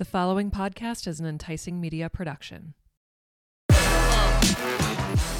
The 0.00 0.06
following 0.06 0.50
podcast 0.50 1.06
is 1.06 1.20
an 1.20 1.26
enTICEing 1.26 1.74
Media 1.74 2.08
production. 2.08 2.72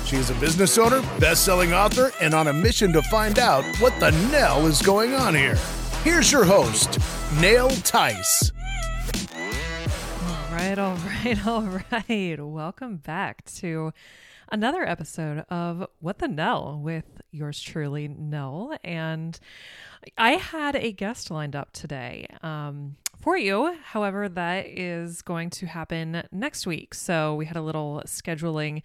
She 0.05 0.17
is 0.17 0.29
a 0.29 0.35
business 0.39 0.77
owner, 0.77 1.01
best 1.19 1.47
selling 1.47 1.73
author, 1.73 2.13
and 2.21 2.35
on 2.35 2.47
a 2.47 2.53
mission 2.53 2.93
to 2.93 3.01
find 3.01 3.39
out 3.39 3.65
what 3.77 3.99
the 4.01 4.11
Nell 4.31 4.67
is 4.67 4.83
going 4.83 5.15
on 5.15 5.35
here. 5.35 5.57
Here's 6.05 6.31
your 6.31 6.45
host, 6.45 6.99
Nell 7.41 7.71
Tice. 7.71 8.53
All 10.27 10.55
right, 10.55 10.79
all 10.79 10.97
right, 10.97 11.47
all 11.47 11.81
right. 11.91 12.39
Welcome 12.39 12.99
back 12.99 13.47
to 13.61 13.95
another 14.53 14.87
episode 14.87 15.47
of 15.49 15.87
What 16.01 16.19
the 16.19 16.29
Nell 16.29 16.79
with 16.79 17.07
yours 17.31 17.63
truly, 17.63 18.09
Nell. 18.09 18.77
And 18.85 19.41
I 20.19 20.33
had 20.33 20.77
a 20.77 20.93
guest 20.93 21.31
lined 21.31 21.57
up 21.57 21.73
today 21.73 22.27
um, 22.43 22.97
for 23.21 23.37
you. 23.37 23.77
However, 23.83 24.29
that 24.29 24.67
is 24.67 25.23
going 25.23 25.51
to 25.51 25.67
happen 25.67 26.23
next 26.33 26.67
week. 26.67 26.95
So 26.95 27.35
we 27.35 27.47
had 27.47 27.57
a 27.57 27.63
little 27.63 28.03
scheduling 28.07 28.83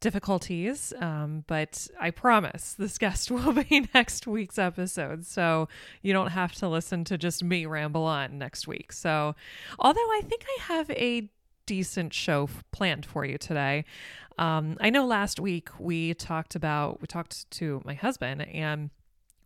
difficulties, 0.00 0.92
um, 0.98 1.44
but 1.46 1.86
I 2.00 2.10
promise 2.10 2.74
this 2.74 2.98
guest 2.98 3.30
will 3.30 3.52
be 3.52 3.88
next 3.94 4.26
week's 4.26 4.58
episode. 4.58 5.26
So 5.26 5.68
you 6.02 6.12
don't 6.12 6.30
have 6.30 6.52
to 6.56 6.68
listen 6.68 7.04
to 7.04 7.18
just 7.18 7.44
me 7.44 7.66
ramble 7.66 8.04
on 8.04 8.38
next 8.38 8.66
week. 8.66 8.92
So, 8.92 9.34
although 9.78 10.00
I 10.00 10.22
think 10.24 10.44
I 10.58 10.62
have 10.62 10.90
a 10.90 11.30
decent 11.66 12.12
show 12.12 12.44
f- 12.44 12.64
planned 12.72 13.06
for 13.06 13.24
you 13.24 13.38
today. 13.38 13.84
Um, 14.38 14.76
I 14.80 14.90
know 14.90 15.06
last 15.06 15.38
week 15.38 15.68
we 15.78 16.14
talked 16.14 16.56
about, 16.56 17.00
we 17.00 17.06
talked 17.06 17.48
to 17.52 17.80
my 17.84 17.94
husband 17.94 18.42
and 18.42 18.90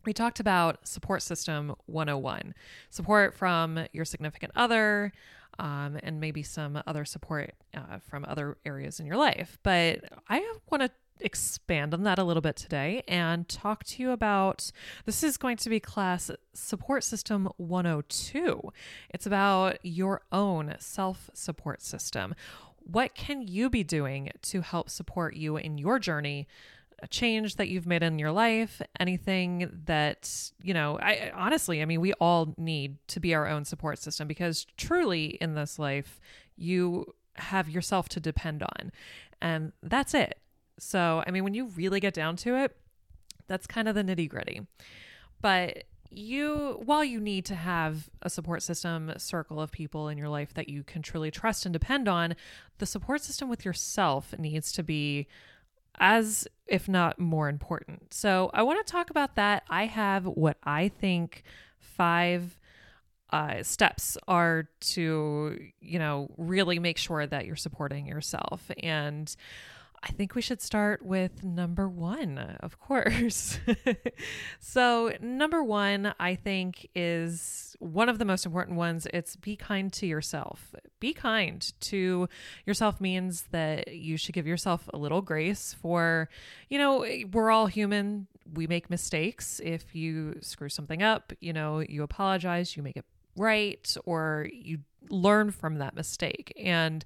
we 0.05 0.13
talked 0.13 0.39
about 0.39 0.87
support 0.87 1.21
system 1.21 1.75
101 1.87 2.53
support 2.89 3.33
from 3.33 3.85
your 3.91 4.05
significant 4.05 4.51
other 4.55 5.11
um, 5.59 5.97
and 6.03 6.19
maybe 6.19 6.43
some 6.43 6.81
other 6.85 7.05
support 7.05 7.53
uh, 7.73 7.99
from 7.99 8.25
other 8.27 8.57
areas 8.65 8.99
in 8.99 9.05
your 9.05 9.17
life. 9.17 9.57
But 9.63 10.01
I 10.29 10.45
want 10.69 10.83
to 10.83 10.91
expand 11.21 11.93
on 11.93 12.03
that 12.03 12.19
a 12.19 12.23
little 12.23 12.41
bit 12.41 12.57
today 12.57 13.01
and 13.07 13.47
talk 13.47 13.85
to 13.85 14.03
you 14.03 14.11
about 14.11 14.71
this 15.05 15.23
is 15.23 15.37
going 15.37 15.55
to 15.55 15.69
be 15.69 15.79
class 15.79 16.29
support 16.53 17.03
system 17.03 17.49
102. 17.57 18.61
It's 19.09 19.25
about 19.25 19.77
your 19.83 20.21
own 20.31 20.75
self 20.79 21.29
support 21.33 21.81
system. 21.81 22.35
What 22.79 23.15
can 23.15 23.47
you 23.47 23.69
be 23.69 23.83
doing 23.83 24.31
to 24.43 24.61
help 24.61 24.89
support 24.89 25.35
you 25.35 25.57
in 25.57 25.77
your 25.77 25.99
journey 25.99 26.47
a 27.01 27.07
change 27.07 27.55
that 27.55 27.67
you've 27.67 27.85
made 27.85 28.03
in 28.03 28.19
your 28.19 28.31
life, 28.31 28.81
anything 28.99 29.69
that, 29.85 30.51
you 30.61 30.73
know, 30.73 30.97
I 30.99 31.31
honestly, 31.35 31.81
I 31.81 31.85
mean, 31.85 32.01
we 32.01 32.13
all 32.13 32.53
need 32.57 32.97
to 33.09 33.19
be 33.19 33.33
our 33.35 33.47
own 33.47 33.65
support 33.65 33.99
system 33.99 34.27
because 34.27 34.65
truly 34.77 35.37
in 35.41 35.55
this 35.55 35.77
life, 35.77 36.19
you 36.55 37.13
have 37.35 37.69
yourself 37.69 38.09
to 38.09 38.19
depend 38.19 38.63
on. 38.63 38.91
And 39.41 39.73
that's 39.83 40.13
it. 40.13 40.39
So, 40.79 41.23
I 41.25 41.31
mean, 41.31 41.43
when 41.43 41.53
you 41.53 41.67
really 41.67 41.99
get 41.99 42.13
down 42.13 42.35
to 42.37 42.55
it, 42.55 42.75
that's 43.47 43.67
kind 43.67 43.87
of 43.87 43.95
the 43.95 44.03
nitty 44.03 44.29
gritty. 44.29 44.65
But 45.41 45.83
you, 46.09 46.81
while 46.85 47.03
you 47.03 47.19
need 47.19 47.45
to 47.45 47.55
have 47.55 48.09
a 48.21 48.29
support 48.29 48.63
system, 48.63 49.11
circle 49.17 49.59
of 49.59 49.71
people 49.71 50.07
in 50.07 50.17
your 50.17 50.29
life 50.29 50.53
that 50.53 50.69
you 50.69 50.83
can 50.83 51.01
truly 51.01 51.29
trust 51.29 51.65
and 51.65 51.73
depend 51.73 52.07
on, 52.07 52.35
the 52.77 52.85
support 52.85 53.21
system 53.21 53.49
with 53.49 53.65
yourself 53.65 54.33
needs 54.37 54.71
to 54.73 54.83
be 54.83 55.27
as 55.99 56.47
if 56.67 56.87
not 56.87 57.19
more 57.19 57.47
important. 57.49 58.13
So 58.13 58.49
I 58.53 58.63
want 58.63 58.85
to 58.85 58.91
talk 58.91 59.09
about 59.09 59.35
that. 59.35 59.63
I 59.69 59.85
have 59.85 60.25
what 60.25 60.57
I 60.63 60.89
think 60.89 61.43
five 61.79 62.57
uh, 63.29 63.63
steps 63.63 64.17
are 64.27 64.69
to, 64.79 65.59
you 65.79 65.99
know, 65.99 66.29
really 66.37 66.79
make 66.79 66.97
sure 66.97 67.25
that 67.25 67.45
you're 67.45 67.55
supporting 67.55 68.07
yourself. 68.07 68.71
And 68.81 69.35
I 70.07 70.11
think 70.11 70.35
we 70.35 70.41
should 70.41 70.61
start 70.61 71.03
with 71.03 71.43
number 71.43 71.89
one, 71.89 72.37
of 72.59 72.79
course. 72.79 73.57
so, 74.59 75.11
number 75.19 75.63
one, 75.63 76.13
I 76.19 76.35
think, 76.35 76.87
is 76.93 77.75
one 77.79 78.07
of 78.07 78.19
the 78.19 78.25
most 78.25 78.45
important 78.45 78.77
ones. 78.77 79.07
It's 79.11 79.35
be 79.35 79.55
kind 79.55 79.91
to 79.93 80.05
yourself. 80.05 80.75
Be 80.99 81.11
kind 81.11 81.73
to 81.81 82.29
yourself 82.67 83.01
means 83.01 83.45
that 83.49 83.95
you 83.95 84.15
should 84.17 84.35
give 84.35 84.45
yourself 84.45 84.87
a 84.93 84.97
little 84.97 85.23
grace 85.23 85.73
for, 85.73 86.29
you 86.69 86.77
know, 86.77 87.01
eh, 87.01 87.23
we're 87.31 87.49
all 87.49 87.65
human. 87.65 88.27
We 88.53 88.67
make 88.67 88.91
mistakes. 88.91 89.59
If 89.63 89.95
you 89.95 90.37
screw 90.41 90.69
something 90.69 91.01
up, 91.01 91.33
you 91.39 91.51
know, 91.51 91.79
you 91.79 92.03
apologize, 92.03 92.77
you 92.77 92.83
make 92.83 92.97
it 92.97 93.05
right, 93.35 93.97
or 94.05 94.47
you 94.53 94.81
learn 95.09 95.49
from 95.49 95.79
that 95.79 95.95
mistake. 95.95 96.53
And, 96.63 97.03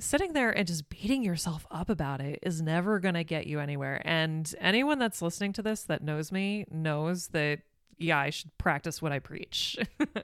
sitting 0.00 0.32
there 0.32 0.50
and 0.50 0.66
just 0.66 0.88
beating 0.88 1.22
yourself 1.22 1.66
up 1.70 1.88
about 1.88 2.20
it 2.20 2.38
is 2.42 2.60
never 2.60 2.98
going 2.98 3.14
to 3.14 3.24
get 3.24 3.46
you 3.46 3.60
anywhere. 3.60 4.02
And 4.04 4.52
anyone 4.60 4.98
that's 4.98 5.22
listening 5.22 5.52
to 5.54 5.62
this 5.62 5.82
that 5.84 6.02
knows 6.02 6.32
me 6.32 6.64
knows 6.70 7.28
that, 7.28 7.60
yeah, 7.98 8.18
I 8.18 8.30
should 8.30 8.56
practice 8.58 9.00
what 9.00 9.12
I 9.12 9.18
preach. 9.18 9.78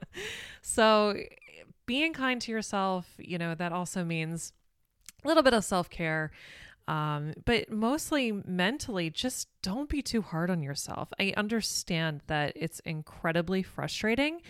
so, 0.62 1.16
being 1.84 2.12
kind 2.12 2.40
to 2.42 2.50
yourself, 2.50 3.06
you 3.18 3.38
know, 3.38 3.54
that 3.54 3.72
also 3.72 4.04
means 4.04 4.52
a 5.24 5.28
little 5.28 5.42
bit 5.42 5.54
of 5.54 5.64
self 5.64 5.90
care. 5.90 6.32
Um, 6.88 7.34
but 7.44 7.70
mostly 7.70 8.32
mentally, 8.32 9.10
just 9.10 9.48
don't 9.60 9.88
be 9.88 10.02
too 10.02 10.22
hard 10.22 10.50
on 10.50 10.62
yourself. 10.62 11.08
I 11.18 11.34
understand 11.36 12.22
that 12.28 12.52
it's 12.54 12.80
incredibly 12.80 13.62
frustrating 13.62 14.40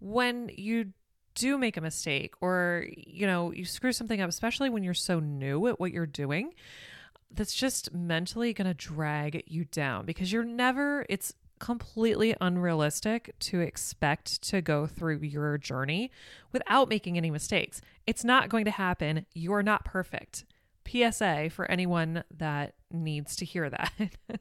when 0.00 0.50
you 0.56 0.92
do 1.34 1.58
make 1.58 1.76
a 1.76 1.80
mistake 1.80 2.34
or 2.40 2.86
you 2.96 3.26
know 3.26 3.52
you 3.52 3.64
screw 3.64 3.92
something 3.92 4.20
up 4.20 4.28
especially 4.28 4.70
when 4.70 4.82
you're 4.82 4.94
so 4.94 5.20
new 5.20 5.66
at 5.66 5.80
what 5.80 5.92
you're 5.92 6.06
doing 6.06 6.54
that's 7.30 7.54
just 7.54 7.92
mentally 7.92 8.52
going 8.52 8.66
to 8.66 8.74
drag 8.74 9.42
you 9.46 9.64
down 9.64 10.04
because 10.04 10.32
you're 10.32 10.44
never 10.44 11.04
it's 11.08 11.34
completely 11.58 12.34
unrealistic 12.40 13.34
to 13.38 13.60
expect 13.60 14.42
to 14.42 14.60
go 14.60 14.86
through 14.86 15.18
your 15.18 15.56
journey 15.56 16.10
without 16.52 16.88
making 16.88 17.16
any 17.16 17.30
mistakes 17.30 17.80
it's 18.06 18.24
not 18.24 18.48
going 18.48 18.64
to 18.64 18.70
happen 18.70 19.24
you're 19.34 19.62
not 19.62 19.84
perfect 19.84 20.44
PSA 20.86 21.50
for 21.50 21.70
anyone 21.70 22.24
that 22.36 22.74
needs 22.90 23.36
to 23.36 23.44
hear 23.44 23.70
that. 23.70 23.92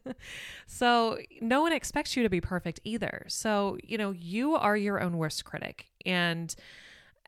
so, 0.67 1.17
no 1.41 1.61
one 1.61 1.73
expects 1.73 2.15
you 2.15 2.23
to 2.23 2.29
be 2.29 2.41
perfect 2.41 2.79
either. 2.83 3.25
So, 3.27 3.77
you 3.83 3.97
know, 3.97 4.11
you 4.11 4.55
are 4.55 4.77
your 4.77 5.01
own 5.01 5.17
worst 5.17 5.45
critic. 5.45 5.87
And 6.05 6.53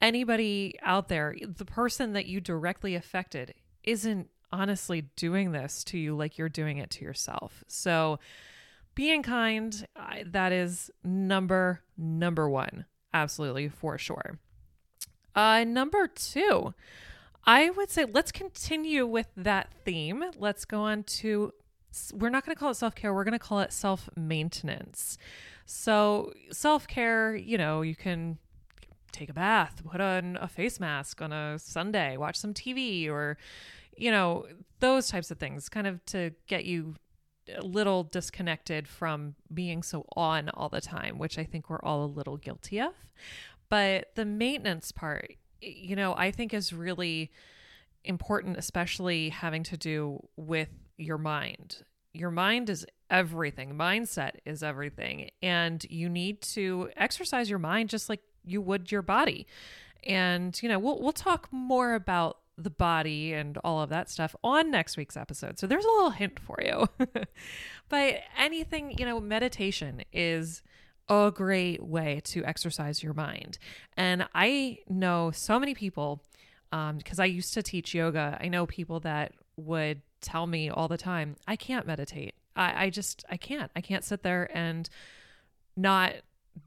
anybody 0.01 0.75
out 0.81 1.07
there, 1.07 1.35
the 1.41 1.65
person 1.65 2.13
that 2.13 2.25
you 2.25 2.41
directly 2.41 2.95
affected 2.95 3.53
isn't 3.83 4.29
honestly 4.51 5.01
doing 5.15 5.51
this 5.51 5.83
to 5.83 5.97
you 5.97 6.15
like 6.15 6.37
you're 6.37 6.49
doing 6.49 6.77
it 6.77 6.89
to 6.89 7.03
yourself. 7.03 7.63
So, 7.67 8.19
being 8.93 9.23
kind, 9.23 9.85
that 10.25 10.51
is 10.53 10.89
number 11.03 11.81
number 11.97 12.49
1. 12.49 12.85
Absolutely 13.13 13.67
for 13.67 13.97
sure. 13.97 14.39
Uh 15.35 15.65
number 15.65 16.07
2. 16.07 16.73
I 17.45 17.69
would 17.69 17.89
say 17.89 18.05
let's 18.05 18.31
continue 18.31 19.05
with 19.05 19.27
that 19.35 19.69
theme. 19.83 20.23
Let's 20.37 20.65
go 20.65 20.81
on 20.81 21.03
to 21.03 21.53
we're 22.13 22.29
not 22.29 22.45
going 22.45 22.55
to 22.55 22.59
call 22.59 22.71
it 22.71 22.75
self-care, 22.75 23.13
we're 23.13 23.23
going 23.23 23.33
to 23.33 23.39
call 23.39 23.61
it 23.61 23.71
self-maintenance. 23.71 25.17
So, 25.65 26.33
self-care, 26.51 27.35
you 27.35 27.57
know, 27.57 27.81
you 27.81 27.95
can 27.95 28.37
take 29.15 29.29
a 29.29 29.33
bath, 29.33 29.81
put 29.85 30.01
on 30.01 30.37
a 30.41 30.47
face 30.47 30.79
mask 30.79 31.21
on 31.21 31.31
a 31.31 31.57
Sunday, 31.59 32.17
watch 32.17 32.35
some 32.35 32.53
TV, 32.53 33.09
or, 33.09 33.37
you 33.97 34.11
know, 34.11 34.45
those 34.79 35.07
types 35.07 35.31
of 35.31 35.37
things, 35.37 35.69
kind 35.69 35.87
of 35.87 36.03
to 36.05 36.31
get 36.47 36.65
you 36.65 36.95
a 37.55 37.61
little 37.61 38.03
disconnected 38.03 38.87
from 38.87 39.35
being 39.53 39.83
so 39.83 40.05
on 40.15 40.49
all 40.49 40.69
the 40.69 40.81
time, 40.81 41.17
which 41.17 41.37
I 41.37 41.43
think 41.43 41.69
we're 41.69 41.81
all 41.81 42.03
a 42.03 42.07
little 42.07 42.37
guilty 42.37 42.81
of. 42.81 42.93
But 43.69 44.15
the 44.15 44.25
maintenance 44.25 44.91
part, 44.91 45.33
you 45.61 45.95
know, 45.95 46.15
I 46.15 46.31
think 46.31 46.53
is 46.53 46.73
really 46.73 47.31
important, 48.03 48.57
especially 48.57 49.29
having 49.29 49.63
to 49.63 49.77
do 49.77 50.27
with 50.35 50.69
your 50.97 51.17
mind. 51.17 51.83
Your 52.13 52.31
mind 52.31 52.69
is 52.69 52.85
everything, 53.09 53.75
mindset 53.75 54.31
is 54.45 54.63
everything. 54.63 55.31
And 55.41 55.85
you 55.89 56.09
need 56.09 56.41
to 56.41 56.89
exercise 56.95 57.49
your 57.49 57.59
mind 57.59 57.89
just 57.89 58.09
like 58.09 58.21
you 58.45 58.61
would 58.61 58.91
your 58.91 59.01
body. 59.01 59.47
And, 60.03 60.61
you 60.61 60.69
know, 60.69 60.79
we'll, 60.79 60.99
we'll 61.01 61.13
talk 61.13 61.47
more 61.51 61.93
about 61.93 62.37
the 62.57 62.69
body 62.69 63.33
and 63.33 63.57
all 63.63 63.81
of 63.81 63.89
that 63.89 64.09
stuff 64.09 64.35
on 64.43 64.71
next 64.71 64.97
week's 64.97 65.17
episode. 65.17 65.59
So 65.59 65.67
there's 65.67 65.85
a 65.85 65.89
little 65.89 66.11
hint 66.11 66.39
for 66.39 66.59
you. 66.63 66.87
but 67.89 68.19
anything, 68.37 68.97
you 68.97 69.05
know, 69.05 69.19
meditation 69.19 70.03
is 70.13 70.61
a 71.09 71.31
great 71.33 71.83
way 71.83 72.21
to 72.25 72.43
exercise 72.45 73.03
your 73.03 73.13
mind. 73.13 73.57
And 73.97 74.27
I 74.33 74.79
know 74.87 75.31
so 75.31 75.59
many 75.59 75.75
people, 75.75 76.23
because 76.71 77.19
um, 77.19 77.23
I 77.23 77.25
used 77.25 77.53
to 77.55 77.63
teach 77.63 77.93
yoga, 77.93 78.37
I 78.41 78.47
know 78.47 78.65
people 78.65 78.99
that 79.01 79.33
would 79.57 80.01
tell 80.21 80.47
me 80.47 80.69
all 80.69 80.87
the 80.87 80.97
time, 80.97 81.35
I 81.47 81.55
can't 81.55 81.85
meditate. 81.85 82.35
I, 82.55 82.85
I 82.85 82.89
just, 82.89 83.25
I 83.29 83.37
can't. 83.37 83.71
I 83.75 83.81
can't 83.81 84.03
sit 84.03 84.23
there 84.23 84.49
and 84.55 84.89
not 85.75 86.13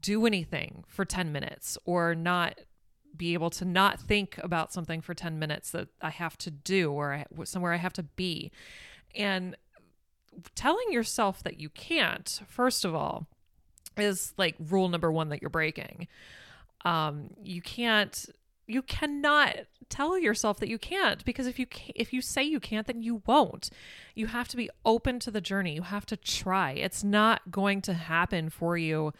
do 0.01 0.25
anything 0.25 0.83
for 0.87 1.05
10 1.05 1.31
minutes 1.31 1.77
or 1.85 2.15
not 2.15 2.59
be 3.15 3.33
able 3.33 3.49
to 3.49 3.65
not 3.65 3.99
think 3.99 4.39
about 4.43 4.71
something 4.71 5.01
for 5.01 5.13
10 5.13 5.39
minutes 5.39 5.71
that 5.71 5.87
I 6.01 6.09
have 6.09 6.37
to 6.39 6.51
do 6.51 6.91
or 6.91 7.13
I, 7.13 7.25
somewhere 7.43 7.73
I 7.73 7.77
have 7.77 7.93
to 7.93 8.03
be. 8.03 8.51
And 9.15 9.55
telling 10.55 10.91
yourself 10.91 11.43
that 11.43 11.59
you 11.59 11.69
can't, 11.69 12.41
first 12.47 12.85
of 12.85 12.95
all, 12.95 13.27
is 13.97 14.33
like 14.37 14.55
rule 14.59 14.87
number 14.87 15.11
one 15.11 15.29
that 15.29 15.41
you're 15.41 15.49
breaking. 15.49 16.07
Um, 16.85 17.31
you 17.43 17.61
can't, 17.61 18.25
you 18.67 18.81
cannot 18.81 19.55
tell 19.89 20.17
yourself 20.17 20.59
that 20.59 20.69
you 20.69 20.77
can't 20.77 21.25
because 21.25 21.47
if 21.47 21.57
you 21.59 21.65
if 21.95 22.13
you 22.13 22.21
say 22.21 22.43
you 22.43 22.59
can't, 22.59 22.87
then 22.87 23.01
you 23.01 23.21
won't. 23.25 23.69
You 24.15 24.27
have 24.27 24.47
to 24.49 24.57
be 24.57 24.69
open 24.85 25.19
to 25.19 25.31
the 25.31 25.41
journey. 25.41 25.73
You 25.73 25.81
have 25.81 26.05
to 26.05 26.15
try. 26.15 26.71
It's 26.73 27.03
not 27.03 27.51
going 27.51 27.81
to 27.81 27.93
happen 27.93 28.49
for 28.49 28.77
you 28.77 29.11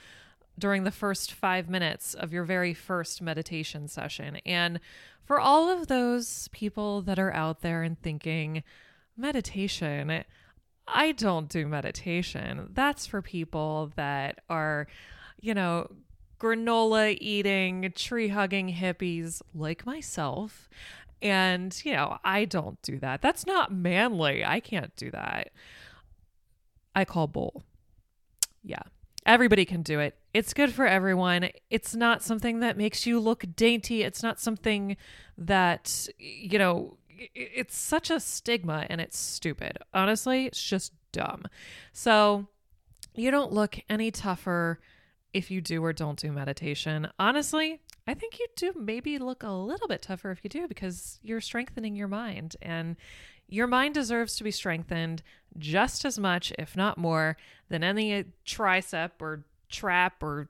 during 0.59 0.83
the 0.83 0.91
first 0.91 1.33
five 1.33 1.69
minutes 1.69 2.13
of 2.13 2.31
your 2.33 2.43
very 2.43 2.73
first 2.73 3.21
meditation 3.21 3.87
session. 3.87 4.37
And 4.45 4.79
for 5.23 5.39
all 5.39 5.69
of 5.69 5.87
those 5.87 6.47
people 6.49 7.01
that 7.03 7.19
are 7.19 7.33
out 7.33 7.61
there 7.61 7.83
and 7.83 7.99
thinking, 8.01 8.63
meditation, 9.15 10.23
I 10.87 11.11
don't 11.11 11.49
do 11.49 11.67
meditation. 11.67 12.69
That's 12.73 13.05
for 13.05 13.21
people 13.21 13.91
that 13.95 14.39
are, 14.49 14.87
you 15.39 15.53
know, 15.53 15.89
granola 16.39 17.17
eating, 17.19 17.91
tree 17.95 18.29
hugging 18.29 18.73
hippies 18.73 19.41
like 19.53 19.85
myself. 19.85 20.69
And, 21.21 21.79
you 21.83 21.93
know, 21.93 22.17
I 22.23 22.45
don't 22.45 22.81
do 22.81 22.97
that. 22.99 23.21
That's 23.21 23.45
not 23.45 23.73
manly. 23.73 24.43
I 24.43 24.59
can't 24.59 24.95
do 24.95 25.11
that. 25.11 25.51
I 26.95 27.05
call 27.05 27.27
bull. 27.27 27.63
Yeah. 28.63 28.83
Everybody 29.25 29.65
can 29.65 29.81
do 29.81 29.99
it. 29.99 30.15
It's 30.33 30.53
good 30.53 30.73
for 30.73 30.85
everyone. 30.85 31.49
It's 31.69 31.95
not 31.95 32.23
something 32.23 32.59
that 32.61 32.77
makes 32.77 33.05
you 33.05 33.19
look 33.19 33.45
dainty. 33.55 34.03
It's 34.03 34.23
not 34.23 34.39
something 34.39 34.95
that, 35.37 36.07
you 36.17 36.57
know, 36.57 36.97
it's 37.35 37.75
such 37.77 38.09
a 38.09 38.19
stigma 38.19 38.85
and 38.89 39.01
it's 39.01 39.17
stupid. 39.17 39.77
Honestly, 39.93 40.45
it's 40.45 40.61
just 40.61 40.93
dumb. 41.11 41.45
So 41.91 42.47
you 43.13 43.31
don't 43.31 43.51
look 43.51 43.79
any 43.89 44.11
tougher 44.11 44.79
if 45.33 45.51
you 45.51 45.61
do 45.61 45.83
or 45.83 45.93
don't 45.93 46.17
do 46.17 46.31
meditation. 46.31 47.07
Honestly, 47.19 47.81
I 48.07 48.13
think 48.13 48.39
you 48.39 48.47
do 48.55 48.73
maybe 48.75 49.17
look 49.19 49.43
a 49.43 49.51
little 49.51 49.87
bit 49.87 50.01
tougher 50.01 50.31
if 50.31 50.43
you 50.43 50.49
do 50.49 50.67
because 50.67 51.19
you're 51.21 51.41
strengthening 51.41 51.95
your 51.95 52.07
mind 52.07 52.55
and 52.61 52.95
your 53.49 53.67
mind 53.67 53.93
deserves 53.93 54.35
to 54.35 54.43
be 54.43 54.51
strengthened 54.51 55.23
just 55.57 56.05
as 56.05 56.19
much, 56.19 56.53
if 56.57 56.75
not 56.77 56.97
more, 56.97 57.35
than 57.69 57.83
any 57.83 58.25
tricep 58.45 59.11
or 59.19 59.43
trap 59.69 60.21
or 60.23 60.47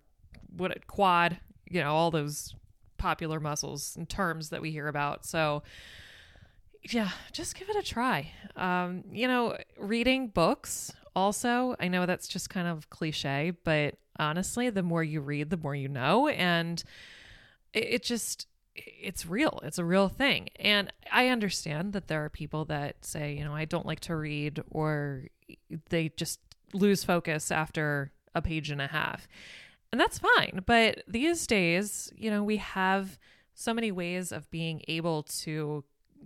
what 0.56 0.86
quad, 0.88 1.40
you 1.69 1.81
know, 1.81 1.94
all 1.94 2.12
those 2.12 2.54
popular 2.98 3.40
muscles 3.40 3.96
and 3.96 4.10
terms 4.10 4.50
that 4.50 4.62
we 4.62 4.72
hear 4.72 4.88
about. 4.88 5.25
So, 5.25 5.63
yeah, 6.84 7.10
just 7.31 7.56
give 7.56 7.69
it 7.69 7.75
a 7.75 7.84
try. 7.84 8.31
Um, 8.56 9.04
you 9.12 9.28
know, 9.28 9.57
reading 9.78 10.28
books 10.28 10.94
also, 11.16 11.75
I 11.80 11.88
know 11.88 12.06
that's 12.06 12.28
just 12.28 12.50
kind 12.50 12.68
of 12.68 12.90
cliche, 12.90 13.54
but 13.63 13.96
honestly, 14.18 14.69
the 14.69 14.84
more 14.84 15.04
you 15.04 15.22
read, 15.22 15.50
the 15.50 15.57
more 15.57 15.75
you 15.75 15.88
know. 15.88 16.28
And 16.28 16.84
it, 17.74 17.86
it 17.86 18.04
just, 18.04 18.48
it's 18.86 19.26
real. 19.26 19.60
It's 19.64 19.78
a 19.78 19.86
real 19.86 20.10
thing. 20.10 20.50
And 20.60 20.92
I 21.12 21.28
understand 21.28 21.94
that 21.94 22.08
there 22.08 22.24
are 22.24 22.30
people 22.30 22.66
that 22.66 23.06
say, 23.06 23.34
you 23.34 23.44
know, 23.44 23.56
I 23.56 23.66
don't 23.66 23.86
like 23.86 24.00
to 24.02 24.16
read 24.16 24.62
or 24.70 25.26
they 25.90 26.10
just 26.10 26.40
lose 26.74 27.04
focus 27.04 27.52
after 27.52 28.12
a 28.36 28.42
page 28.42 28.70
and 28.70 28.81
a 28.81 28.88
half. 28.88 29.28
And 29.92 30.00
that's 30.00 30.20
fine. 30.20 30.62
But 30.66 31.04
these 31.08 31.48
days, 31.48 32.12
you 32.16 32.30
know, 32.30 32.44
we 32.44 32.58
have 32.58 33.18
so 33.56 33.74
many 33.74 33.92
ways 33.92 34.31
of 34.31 34.50
being 34.52 34.82
able 34.88 35.24
to 35.24 35.84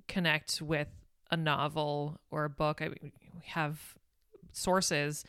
connect 0.07 0.61
with 0.61 0.89
a 1.31 1.37
novel 1.37 2.19
or 2.29 2.45
a 2.45 2.49
book. 2.49 2.81
I, 2.81 2.89
we 3.01 3.11
have 3.45 3.95
sources 4.51 5.23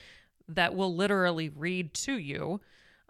that 0.49 0.75
will 0.75 0.95
literally 0.95 1.49
read 1.49 1.95
to 1.95 2.19
you, 2.19 2.61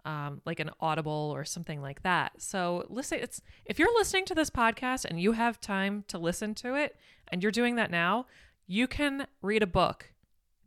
um, 0.05 0.41
like 0.45 0.59
an 0.59 0.71
Audible 0.79 1.31
or 1.33 1.43
something 1.43 1.81
like 1.81 2.03
that. 2.03 2.33
So 2.37 2.85
listen, 2.89 3.19
it's 3.21 3.41
if 3.65 3.79
you're 3.79 3.93
listening 3.95 4.25
to 4.25 4.35
this 4.35 4.49
podcast 4.49 5.05
and 5.05 5.19
you 5.19 5.33
have 5.33 5.59
time 5.59 6.05
to 6.07 6.17
listen 6.17 6.55
to 6.55 6.75
it, 6.75 6.95
and 7.27 7.41
you're 7.41 7.51
doing 7.51 7.75
that 7.75 7.91
now, 7.91 8.27
you 8.67 8.87
can 8.87 9.27
read 9.41 9.63
a 9.63 9.67
book 9.67 10.13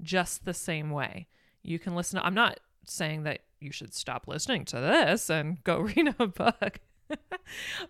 just 0.02 0.44
the 0.44 0.54
same 0.54 0.90
way. 0.90 1.26
You 1.62 1.78
can 1.78 1.94
listen. 1.94 2.20
I'm 2.22 2.34
not 2.34 2.60
saying 2.84 3.24
that 3.24 3.40
you 3.60 3.72
should 3.72 3.94
stop 3.94 4.26
listening 4.26 4.64
to 4.66 4.80
this 4.80 5.30
and 5.30 5.62
go 5.64 5.78
read 5.96 6.14
a 6.18 6.26
book. 6.26 6.80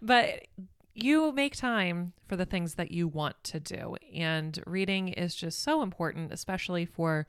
but 0.02 0.46
you 0.94 1.32
make 1.32 1.56
time 1.56 2.12
for 2.26 2.36
the 2.36 2.46
things 2.46 2.74
that 2.74 2.90
you 2.90 3.06
want 3.06 3.36
to 3.44 3.60
do. 3.60 3.96
And 4.14 4.60
reading 4.66 5.08
is 5.08 5.34
just 5.34 5.62
so 5.62 5.82
important, 5.82 6.32
especially 6.32 6.86
for, 6.86 7.26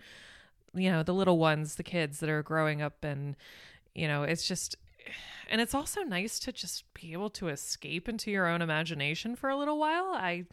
you 0.74 0.92
know, 0.92 1.04
the 1.04 1.14
little 1.14 1.38
ones, 1.38 1.76
the 1.76 1.84
kids 1.84 2.20
that 2.20 2.30
are 2.30 2.44
growing 2.44 2.82
up. 2.82 3.04
And, 3.04 3.36
you 3.96 4.08
know, 4.08 4.24
it's 4.24 4.48
just, 4.48 4.76
and 5.50 5.62
it's 5.62 5.74
also 5.74 6.02
nice 6.02 6.40
to 6.40 6.52
just 6.52 6.84
be 6.94 7.14
able 7.14 7.30
to 7.32 7.50
escape 7.50 8.08
into 8.08 8.32
your 8.32 8.48
own 8.48 8.62
imagination 8.62 9.36
for 9.36 9.50
a 9.50 9.58
little 9.58 9.80
while. 9.80 10.12
I, 10.14 10.46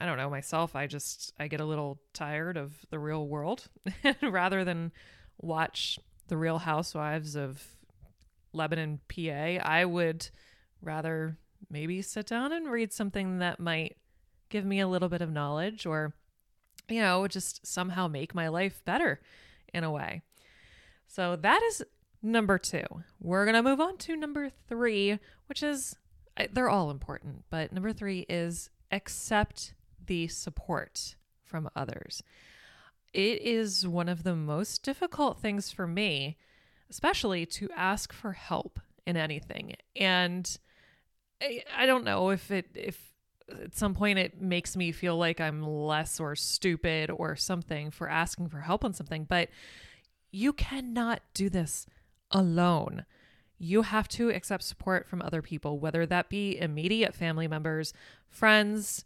I 0.00 0.06
don't 0.06 0.18
know 0.18 0.30
myself. 0.30 0.74
I 0.74 0.86
just, 0.86 1.32
I 1.38 1.48
get 1.48 1.60
a 1.60 1.64
little 1.64 2.00
tired 2.12 2.56
of 2.56 2.74
the 2.90 2.98
real 2.98 3.26
world 3.26 3.68
rather 4.22 4.64
than 4.64 4.92
watch 5.40 5.98
the 6.28 6.36
real 6.36 6.58
housewives 6.58 7.36
of 7.36 7.62
Lebanon, 8.52 9.00
PA. 9.08 9.60
I 9.62 9.84
would 9.84 10.28
rather 10.80 11.38
maybe 11.70 12.02
sit 12.02 12.26
down 12.26 12.52
and 12.52 12.70
read 12.70 12.92
something 12.92 13.38
that 13.38 13.60
might 13.60 13.96
give 14.48 14.64
me 14.64 14.80
a 14.80 14.88
little 14.88 15.08
bit 15.08 15.22
of 15.22 15.32
knowledge 15.32 15.86
or, 15.86 16.14
you 16.88 17.00
know, 17.00 17.26
just 17.26 17.66
somehow 17.66 18.08
make 18.08 18.34
my 18.34 18.48
life 18.48 18.82
better 18.84 19.20
in 19.72 19.84
a 19.84 19.90
way. 19.90 20.22
So 21.06 21.36
that 21.36 21.62
is 21.62 21.82
number 22.24 22.58
two. 22.58 22.84
We're 23.20 23.44
going 23.44 23.54
to 23.54 23.62
move 23.62 23.80
on 23.80 23.98
to 23.98 24.16
number 24.16 24.50
three, 24.68 25.18
which 25.46 25.62
is 25.62 25.96
they're 26.52 26.70
all 26.70 26.90
important, 26.90 27.44
but 27.50 27.72
number 27.72 27.92
three 27.92 28.26
is 28.28 28.70
accept 28.90 29.74
the 30.04 30.28
support 30.28 31.16
from 31.44 31.68
others. 31.76 32.22
It 33.12 33.42
is 33.42 33.86
one 33.86 34.08
of 34.08 34.24
the 34.24 34.34
most 34.34 34.82
difficult 34.82 35.40
things 35.40 35.70
for 35.70 35.86
me, 35.86 36.36
especially 36.90 37.46
to 37.46 37.68
ask 37.76 38.12
for 38.12 38.32
help 38.32 38.80
in 39.06 39.16
anything. 39.16 39.76
And 39.94 40.58
I, 41.40 41.86
don't 41.86 42.04
know 42.04 42.30
if 42.30 42.50
it 42.50 42.66
if 42.74 42.98
at 43.50 43.76
some 43.76 43.94
point 43.94 44.18
it 44.18 44.40
makes 44.40 44.76
me 44.76 44.90
feel 44.90 45.16
like 45.16 45.40
I'm 45.40 45.62
less 45.62 46.18
or 46.18 46.34
stupid 46.34 47.10
or 47.10 47.36
something 47.36 47.90
for 47.90 48.08
asking 48.08 48.48
for 48.48 48.60
help 48.60 48.84
on 48.84 48.94
something, 48.94 49.24
but 49.24 49.48
you 50.32 50.52
cannot 50.52 51.20
do 51.34 51.48
this 51.48 51.86
alone. 52.34 53.06
You 53.58 53.82
have 53.82 54.08
to 54.08 54.30
accept 54.30 54.64
support 54.64 55.08
from 55.08 55.22
other 55.22 55.40
people, 55.40 55.78
whether 55.78 56.04
that 56.04 56.28
be 56.28 56.58
immediate 56.58 57.14
family 57.14 57.48
members, 57.48 57.94
friends, 58.28 59.04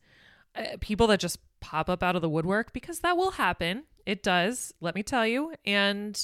uh, 0.56 0.76
people 0.80 1.06
that 1.08 1.20
just 1.20 1.38
pop 1.60 1.88
up 1.88 2.02
out 2.02 2.16
of 2.16 2.22
the 2.22 2.28
woodwork, 2.28 2.72
because 2.72 3.00
that 3.00 3.16
will 3.16 3.32
happen. 3.32 3.84
It 4.06 4.22
does, 4.22 4.72
let 4.80 4.94
me 4.94 5.02
tell 5.02 5.26
you. 5.26 5.54
And 5.64 6.20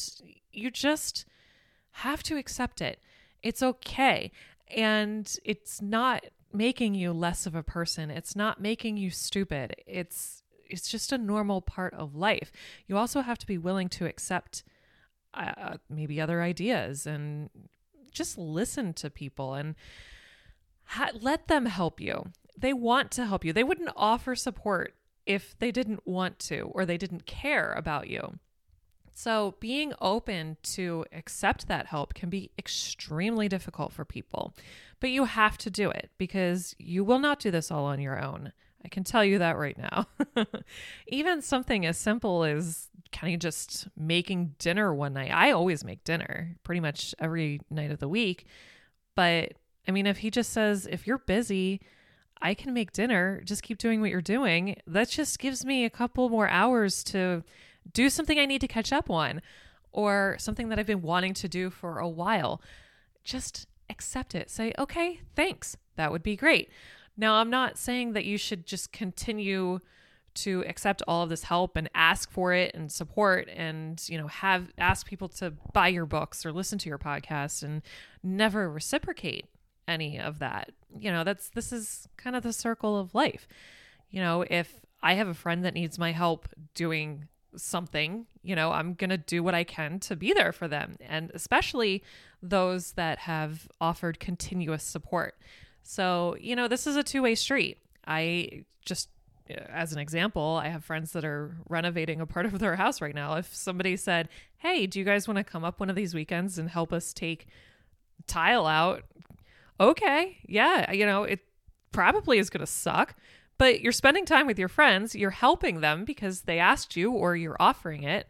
you 0.50 0.70
just 0.70 1.26
have 1.92 2.22
to 2.24 2.36
accept 2.36 2.80
it. 2.80 2.98
It's 3.42 3.62
okay 3.62 4.32
and 4.68 5.36
it's 5.44 5.82
not 5.82 6.24
making 6.52 6.94
you 6.94 7.12
less 7.12 7.46
of 7.46 7.54
a 7.54 7.62
person 7.62 8.10
it's 8.10 8.36
not 8.36 8.60
making 8.60 8.96
you 8.96 9.10
stupid 9.10 9.74
it's 9.86 10.42
it's 10.68 10.88
just 10.88 11.12
a 11.12 11.18
normal 11.18 11.60
part 11.60 11.92
of 11.94 12.14
life 12.14 12.52
you 12.86 12.96
also 12.96 13.20
have 13.20 13.38
to 13.38 13.46
be 13.46 13.58
willing 13.58 13.88
to 13.88 14.06
accept 14.06 14.62
uh, 15.36 15.76
maybe 15.88 16.20
other 16.20 16.42
ideas 16.42 17.06
and 17.06 17.50
just 18.12 18.38
listen 18.38 18.92
to 18.94 19.10
people 19.10 19.54
and 19.54 19.74
ha- 20.84 21.10
let 21.20 21.48
them 21.48 21.66
help 21.66 22.00
you 22.00 22.26
they 22.56 22.72
want 22.72 23.10
to 23.10 23.26
help 23.26 23.44
you 23.44 23.52
they 23.52 23.64
wouldn't 23.64 23.90
offer 23.96 24.34
support 24.34 24.94
if 25.26 25.58
they 25.58 25.70
didn't 25.70 26.06
want 26.06 26.38
to 26.38 26.60
or 26.72 26.84
they 26.84 26.98
didn't 26.98 27.26
care 27.26 27.72
about 27.72 28.08
you 28.08 28.38
so, 29.16 29.54
being 29.60 29.94
open 30.00 30.56
to 30.74 31.04
accept 31.12 31.68
that 31.68 31.86
help 31.86 32.14
can 32.14 32.30
be 32.30 32.50
extremely 32.58 33.48
difficult 33.48 33.92
for 33.92 34.04
people, 34.04 34.52
but 34.98 35.08
you 35.08 35.24
have 35.24 35.56
to 35.58 35.70
do 35.70 35.88
it 35.88 36.10
because 36.18 36.74
you 36.78 37.04
will 37.04 37.20
not 37.20 37.38
do 37.38 37.52
this 37.52 37.70
all 37.70 37.84
on 37.84 38.00
your 38.00 38.20
own. 38.20 38.52
I 38.84 38.88
can 38.88 39.04
tell 39.04 39.24
you 39.24 39.38
that 39.38 39.56
right 39.56 39.78
now. 39.78 40.08
Even 41.06 41.42
something 41.42 41.86
as 41.86 41.96
simple 41.96 42.42
as 42.42 42.88
kind 43.14 43.34
of 43.34 43.40
just 43.40 43.88
making 43.96 44.54
dinner 44.58 44.92
one 44.92 45.14
night. 45.14 45.30
I 45.32 45.52
always 45.52 45.84
make 45.84 46.04
dinner 46.04 46.56
pretty 46.64 46.80
much 46.80 47.14
every 47.18 47.60
night 47.70 47.90
of 47.90 48.00
the 48.00 48.08
week. 48.08 48.46
But 49.14 49.52
I 49.86 49.92
mean, 49.92 50.06
if 50.06 50.18
he 50.18 50.30
just 50.30 50.52
says, 50.52 50.86
if 50.90 51.06
you're 51.06 51.18
busy, 51.18 51.80
I 52.42 52.54
can 52.54 52.74
make 52.74 52.92
dinner, 52.92 53.40
just 53.44 53.62
keep 53.62 53.78
doing 53.78 54.00
what 54.00 54.10
you're 54.10 54.20
doing, 54.20 54.76
that 54.86 55.08
just 55.08 55.38
gives 55.38 55.64
me 55.64 55.84
a 55.84 55.90
couple 55.90 56.28
more 56.28 56.48
hours 56.48 57.04
to 57.04 57.44
do 57.92 58.10
something 58.10 58.38
I 58.38 58.46
need 58.46 58.60
to 58.62 58.68
catch 58.68 58.92
up 58.92 59.08
on 59.08 59.40
or 59.92 60.36
something 60.38 60.68
that 60.68 60.78
I've 60.78 60.86
been 60.86 61.02
wanting 61.02 61.34
to 61.34 61.48
do 61.48 61.70
for 61.70 61.98
a 61.98 62.08
while. 62.08 62.60
Just 63.22 63.66
accept 63.88 64.34
it. 64.34 64.50
Say, 64.50 64.72
okay, 64.78 65.20
thanks. 65.36 65.76
that 65.96 66.10
would 66.10 66.22
be 66.22 66.36
great. 66.36 66.68
Now, 67.16 67.34
I'm 67.34 67.50
not 67.50 67.78
saying 67.78 68.14
that 68.14 68.24
you 68.24 68.36
should 68.36 68.66
just 68.66 68.90
continue 68.90 69.78
to 70.34 70.64
accept 70.66 71.02
all 71.06 71.22
of 71.22 71.28
this 71.28 71.44
help 71.44 71.76
and 71.76 71.88
ask 71.94 72.30
for 72.30 72.52
it 72.52 72.74
and 72.74 72.90
support 72.90 73.48
and 73.54 74.02
you 74.08 74.18
know 74.18 74.26
have 74.26 74.72
ask 74.78 75.06
people 75.06 75.28
to 75.28 75.52
buy 75.72 75.88
your 75.88 76.06
books 76.06 76.44
or 76.44 76.52
listen 76.52 76.78
to 76.78 76.88
your 76.88 76.98
podcast 76.98 77.62
and 77.62 77.82
never 78.22 78.70
reciprocate 78.70 79.46
any 79.86 80.18
of 80.18 80.38
that. 80.38 80.72
You 80.98 81.10
know 81.10 81.24
that's 81.24 81.50
this 81.50 81.72
is 81.72 82.08
kind 82.16 82.36
of 82.36 82.42
the 82.42 82.52
circle 82.52 82.98
of 82.98 83.14
life. 83.14 83.46
You 84.10 84.20
know 84.20 84.44
if 84.48 84.80
i 85.02 85.14
have 85.14 85.28
a 85.28 85.34
friend 85.34 85.64
that 85.64 85.74
needs 85.74 85.98
my 85.98 86.12
help 86.12 86.48
doing 86.74 87.28
something 87.56 88.26
you 88.42 88.56
know 88.56 88.72
i'm 88.72 88.94
going 88.94 89.10
to 89.10 89.18
do 89.18 89.42
what 89.42 89.54
i 89.54 89.62
can 89.62 90.00
to 90.00 90.16
be 90.16 90.32
there 90.32 90.50
for 90.50 90.66
them 90.66 90.96
and 91.00 91.30
especially 91.34 92.02
those 92.44 92.92
that 92.92 93.20
have 93.20 93.68
offered 93.80 94.20
continuous 94.20 94.84
support. 94.84 95.36
So 95.82 96.36
you 96.40 96.54
know 96.54 96.68
this 96.68 96.86
is 96.86 96.96
a 96.96 97.02
two-way 97.02 97.34
street. 97.34 97.78
I 98.06 98.64
just 98.84 99.08
as 99.48 99.92
an 99.92 99.98
example, 99.98 100.58
I 100.62 100.68
have 100.68 100.84
friends 100.84 101.12
that 101.12 101.24
are 101.24 101.56
renovating 101.68 102.20
a 102.20 102.26
part 102.26 102.46
of 102.46 102.58
their 102.58 102.76
house 102.76 103.00
right 103.00 103.14
now. 103.14 103.34
If 103.34 103.54
somebody 103.54 103.96
said, 103.96 104.28
Hey, 104.58 104.86
do 104.86 104.98
you 104.98 105.04
guys 105.04 105.28
want 105.28 105.38
to 105.38 105.44
come 105.44 105.64
up 105.64 105.80
one 105.80 105.90
of 105.90 105.96
these 105.96 106.14
weekends 106.14 106.58
and 106.58 106.68
help 106.70 106.92
us 106.92 107.12
take 107.12 107.46
tile 108.26 108.66
out? 108.66 109.04
Okay. 109.78 110.38
Yeah. 110.46 110.92
You 110.92 111.04
know, 111.04 111.24
it 111.24 111.40
probably 111.92 112.38
is 112.38 112.48
going 112.48 112.60
to 112.60 112.66
suck, 112.66 113.14
but 113.58 113.80
you're 113.80 113.92
spending 113.92 114.24
time 114.24 114.46
with 114.46 114.58
your 114.58 114.68
friends. 114.68 115.14
You're 115.14 115.30
helping 115.30 115.80
them 115.80 116.04
because 116.04 116.42
they 116.42 116.58
asked 116.58 116.96
you 116.96 117.12
or 117.12 117.36
you're 117.36 117.56
offering 117.60 118.02
it 118.02 118.26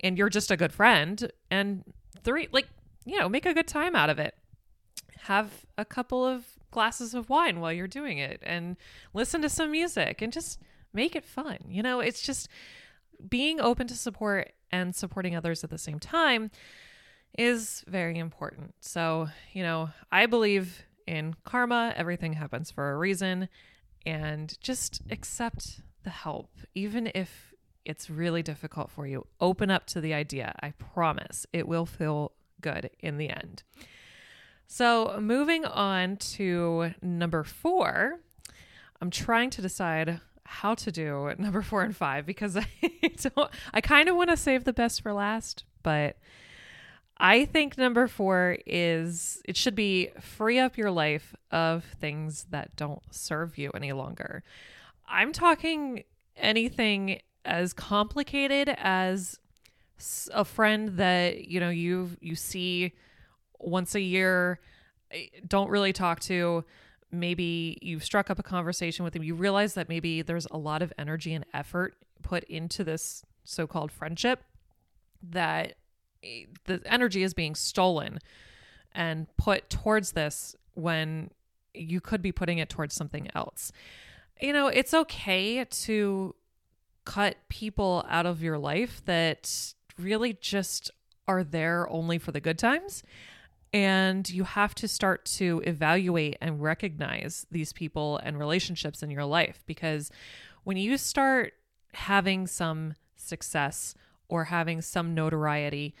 and 0.00 0.18
you're 0.18 0.28
just 0.28 0.50
a 0.50 0.56
good 0.56 0.72
friend. 0.72 1.30
And 1.50 1.84
three, 2.24 2.48
like, 2.50 2.66
you 3.04 3.18
know, 3.18 3.28
make 3.28 3.46
a 3.46 3.54
good 3.54 3.68
time 3.68 3.94
out 3.94 4.10
of 4.10 4.18
it. 4.18 4.34
Have 5.22 5.64
a 5.78 5.84
couple 5.84 6.24
of 6.24 6.44
glasses 6.76 7.14
of 7.14 7.30
wine 7.30 7.58
while 7.58 7.72
you're 7.72 7.88
doing 7.88 8.18
it 8.18 8.38
and 8.42 8.76
listen 9.14 9.40
to 9.40 9.48
some 9.48 9.70
music 9.70 10.20
and 10.20 10.30
just 10.30 10.60
make 10.92 11.16
it 11.16 11.24
fun. 11.24 11.56
You 11.66 11.82
know, 11.82 12.00
it's 12.00 12.20
just 12.20 12.50
being 13.30 13.62
open 13.62 13.86
to 13.86 13.94
support 13.94 14.52
and 14.70 14.94
supporting 14.94 15.34
others 15.34 15.64
at 15.64 15.70
the 15.70 15.78
same 15.78 15.98
time 15.98 16.50
is 17.38 17.82
very 17.88 18.18
important. 18.18 18.74
So, 18.80 19.30
you 19.54 19.62
know, 19.62 19.88
I 20.12 20.26
believe 20.26 20.82
in 21.06 21.34
karma, 21.44 21.94
everything 21.96 22.34
happens 22.34 22.70
for 22.70 22.92
a 22.92 22.98
reason, 22.98 23.48
and 24.04 24.54
just 24.60 25.00
accept 25.10 25.80
the 26.02 26.10
help, 26.10 26.50
even 26.74 27.10
if 27.14 27.54
it's 27.86 28.10
really 28.10 28.42
difficult 28.42 28.90
for 28.90 29.06
you. 29.06 29.26
Open 29.40 29.70
up 29.70 29.86
to 29.86 30.02
the 30.02 30.12
idea. 30.12 30.54
I 30.60 30.72
promise 30.72 31.46
it 31.54 31.66
will 31.66 31.86
feel 31.86 32.32
good 32.60 32.90
in 33.00 33.16
the 33.16 33.30
end. 33.30 33.62
So, 34.66 35.18
moving 35.20 35.64
on 35.64 36.16
to 36.16 36.92
number 37.00 37.44
four, 37.44 38.20
I'm 39.00 39.10
trying 39.10 39.50
to 39.50 39.62
decide 39.62 40.20
how 40.44 40.74
to 40.74 40.92
do 40.92 41.32
number 41.38 41.62
four 41.62 41.82
and 41.82 41.94
five 41.94 42.26
because 42.26 42.56
I 42.56 42.66
don't, 43.16 43.50
I 43.72 43.80
kind 43.80 44.08
of 44.08 44.16
want 44.16 44.30
to 44.30 44.36
save 44.36 44.64
the 44.64 44.72
best 44.72 45.02
for 45.02 45.12
last, 45.12 45.64
but 45.82 46.16
I 47.18 47.46
think 47.46 47.78
number 47.78 48.08
four 48.08 48.58
is 48.66 49.40
it 49.44 49.56
should 49.56 49.74
be 49.74 50.10
free 50.20 50.58
up 50.58 50.76
your 50.76 50.90
life 50.90 51.34
of 51.50 51.84
things 51.84 52.46
that 52.50 52.76
don't 52.76 53.02
serve 53.10 53.56
you 53.56 53.70
any 53.74 53.92
longer. 53.92 54.42
I'm 55.08 55.32
talking 55.32 56.04
anything 56.36 57.20
as 57.44 57.72
complicated 57.72 58.74
as 58.76 59.38
a 60.34 60.44
friend 60.44 60.98
that 60.98 61.46
you 61.48 61.58
know 61.58 61.70
you 61.70 62.10
you 62.20 62.34
see 62.34 62.92
once 63.58 63.94
a 63.94 64.00
year, 64.00 64.60
eh, 65.10 65.26
don't 65.46 65.70
really 65.70 65.92
talk 65.92 66.20
to. 66.20 66.64
Maybe 67.10 67.78
you've 67.82 68.04
struck 68.04 68.30
up 68.30 68.38
a 68.38 68.42
conversation 68.42 69.04
with 69.04 69.14
them. 69.14 69.22
You 69.22 69.34
realize 69.34 69.74
that 69.74 69.88
maybe 69.88 70.22
there's 70.22 70.46
a 70.50 70.58
lot 70.58 70.82
of 70.82 70.92
energy 70.98 71.34
and 71.34 71.44
effort 71.54 71.94
put 72.22 72.44
into 72.44 72.84
this 72.84 73.24
so 73.44 73.66
called 73.66 73.92
friendship 73.92 74.42
that 75.22 75.74
eh, 76.22 76.44
the 76.64 76.80
energy 76.86 77.22
is 77.22 77.34
being 77.34 77.54
stolen 77.54 78.18
and 78.92 79.26
put 79.36 79.70
towards 79.70 80.12
this 80.12 80.56
when 80.74 81.30
you 81.74 82.00
could 82.00 82.22
be 82.22 82.32
putting 82.32 82.58
it 82.58 82.68
towards 82.68 82.94
something 82.94 83.28
else. 83.34 83.70
You 84.40 84.52
know, 84.52 84.66
it's 84.66 84.92
okay 84.92 85.64
to 85.64 86.34
cut 87.04 87.36
people 87.48 88.04
out 88.08 88.26
of 88.26 88.42
your 88.42 88.58
life 88.58 89.02
that 89.04 89.74
really 89.98 90.32
just 90.34 90.90
are 91.28 91.44
there 91.44 91.88
only 91.90 92.18
for 92.18 92.32
the 92.32 92.40
good 92.40 92.58
times 92.58 93.02
and 93.76 94.30
you 94.30 94.44
have 94.44 94.74
to 94.74 94.88
start 94.88 95.26
to 95.26 95.62
evaluate 95.66 96.38
and 96.40 96.62
recognize 96.62 97.44
these 97.50 97.74
people 97.74 98.16
and 98.22 98.38
relationships 98.38 99.02
in 99.02 99.10
your 99.10 99.26
life 99.26 99.64
because 99.66 100.10
when 100.64 100.78
you 100.78 100.96
start 100.96 101.52
having 101.92 102.46
some 102.46 102.94
success 103.16 103.94
or 104.30 104.44
having 104.44 104.80
some 104.80 105.14
notoriety, 105.14 105.94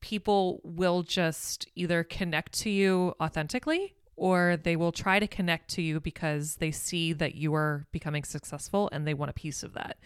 people 0.00 0.60
will 0.64 1.04
just 1.04 1.68
either 1.76 2.02
connect 2.02 2.54
to 2.54 2.70
you 2.70 3.14
authentically 3.22 3.94
or 4.16 4.56
they 4.56 4.74
will 4.74 4.90
try 4.90 5.20
to 5.20 5.28
connect 5.28 5.70
to 5.70 5.80
you 5.80 6.00
because 6.00 6.56
they 6.56 6.72
see 6.72 7.12
that 7.12 7.36
you 7.36 7.54
are 7.54 7.86
becoming 7.92 8.24
successful 8.24 8.88
and 8.90 9.06
they 9.06 9.14
want 9.14 9.30
a 9.30 9.34
piece 9.34 9.62
of 9.62 9.74
that. 9.74 9.96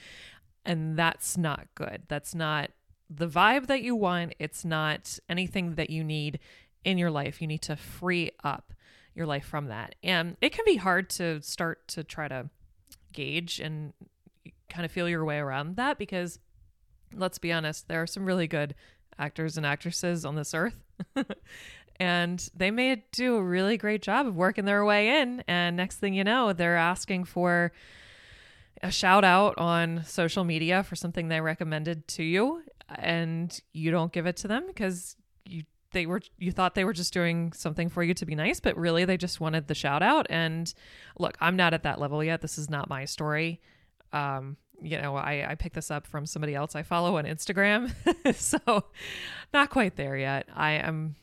And 0.66 0.98
that's 0.98 1.38
not 1.38 1.68
good. 1.74 2.02
That's 2.08 2.34
not 2.34 2.72
the 3.08 3.26
vibe 3.28 3.68
that 3.68 3.82
you 3.82 3.96
want. 3.96 4.34
It's 4.38 4.66
not 4.66 5.18
anything 5.30 5.76
that 5.76 5.88
you 5.88 6.04
need 6.04 6.40
in 6.86 6.96
your 6.96 7.10
life. 7.10 7.42
You 7.42 7.48
need 7.48 7.62
to 7.62 7.76
free 7.76 8.30
up 8.42 8.72
your 9.14 9.26
life 9.26 9.44
from 9.44 9.66
that. 9.66 9.96
And 10.02 10.36
it 10.40 10.52
can 10.52 10.64
be 10.64 10.76
hard 10.76 11.10
to 11.10 11.42
start 11.42 11.86
to 11.88 12.04
try 12.04 12.28
to 12.28 12.48
gauge 13.12 13.60
and 13.60 13.92
kind 14.70 14.84
of 14.84 14.92
feel 14.92 15.08
your 15.08 15.24
way 15.24 15.38
around 15.38 15.76
that 15.76 15.98
because 15.98 16.38
let's 17.14 17.38
be 17.38 17.52
honest, 17.52 17.88
there 17.88 18.00
are 18.00 18.06
some 18.06 18.24
really 18.24 18.46
good 18.46 18.74
actors 19.18 19.56
and 19.56 19.66
actresses 19.66 20.24
on 20.24 20.36
this 20.36 20.54
earth. 20.54 20.80
and 21.96 22.48
they 22.54 22.70
may 22.70 23.04
do 23.10 23.36
a 23.36 23.42
really 23.42 23.76
great 23.76 24.02
job 24.02 24.26
of 24.26 24.36
working 24.36 24.64
their 24.64 24.84
way 24.84 25.20
in. 25.20 25.42
And 25.48 25.76
next 25.76 25.96
thing 25.96 26.14
you 26.14 26.24
know, 26.24 26.52
they're 26.52 26.76
asking 26.76 27.24
for 27.24 27.72
a 28.82 28.90
shout 28.90 29.24
out 29.24 29.56
on 29.58 30.04
social 30.04 30.44
media 30.44 30.82
for 30.82 30.94
something 30.94 31.28
they 31.28 31.40
recommended 31.40 32.06
to 32.08 32.22
you. 32.22 32.62
And 32.94 33.58
you 33.72 33.90
don't 33.90 34.12
give 34.12 34.26
it 34.26 34.36
to 34.38 34.48
them 34.48 34.64
because 34.66 35.16
they 35.92 36.06
were 36.06 36.20
you 36.38 36.52
thought 36.52 36.74
they 36.74 36.84
were 36.84 36.92
just 36.92 37.12
doing 37.12 37.52
something 37.52 37.88
for 37.88 38.02
you 38.02 38.14
to 38.14 38.26
be 38.26 38.34
nice, 38.34 38.60
but 38.60 38.76
really 38.76 39.04
they 39.04 39.16
just 39.16 39.40
wanted 39.40 39.68
the 39.68 39.74
shout 39.74 40.02
out. 40.02 40.26
And 40.30 40.72
look, 41.18 41.36
I'm 41.40 41.56
not 41.56 41.74
at 41.74 41.82
that 41.84 42.00
level 42.00 42.22
yet. 42.22 42.42
This 42.42 42.58
is 42.58 42.68
not 42.68 42.88
my 42.88 43.04
story. 43.04 43.60
Um, 44.12 44.56
you 44.80 45.00
know, 45.00 45.16
I, 45.16 45.50
I 45.50 45.54
picked 45.54 45.74
this 45.74 45.90
up 45.90 46.06
from 46.06 46.26
somebody 46.26 46.54
else 46.54 46.74
I 46.74 46.82
follow 46.82 47.16
on 47.16 47.24
Instagram. 47.24 47.92
so 48.36 48.84
not 49.52 49.70
quite 49.70 49.96
there 49.96 50.16
yet. 50.16 50.48
I 50.54 50.72
am 50.72 51.16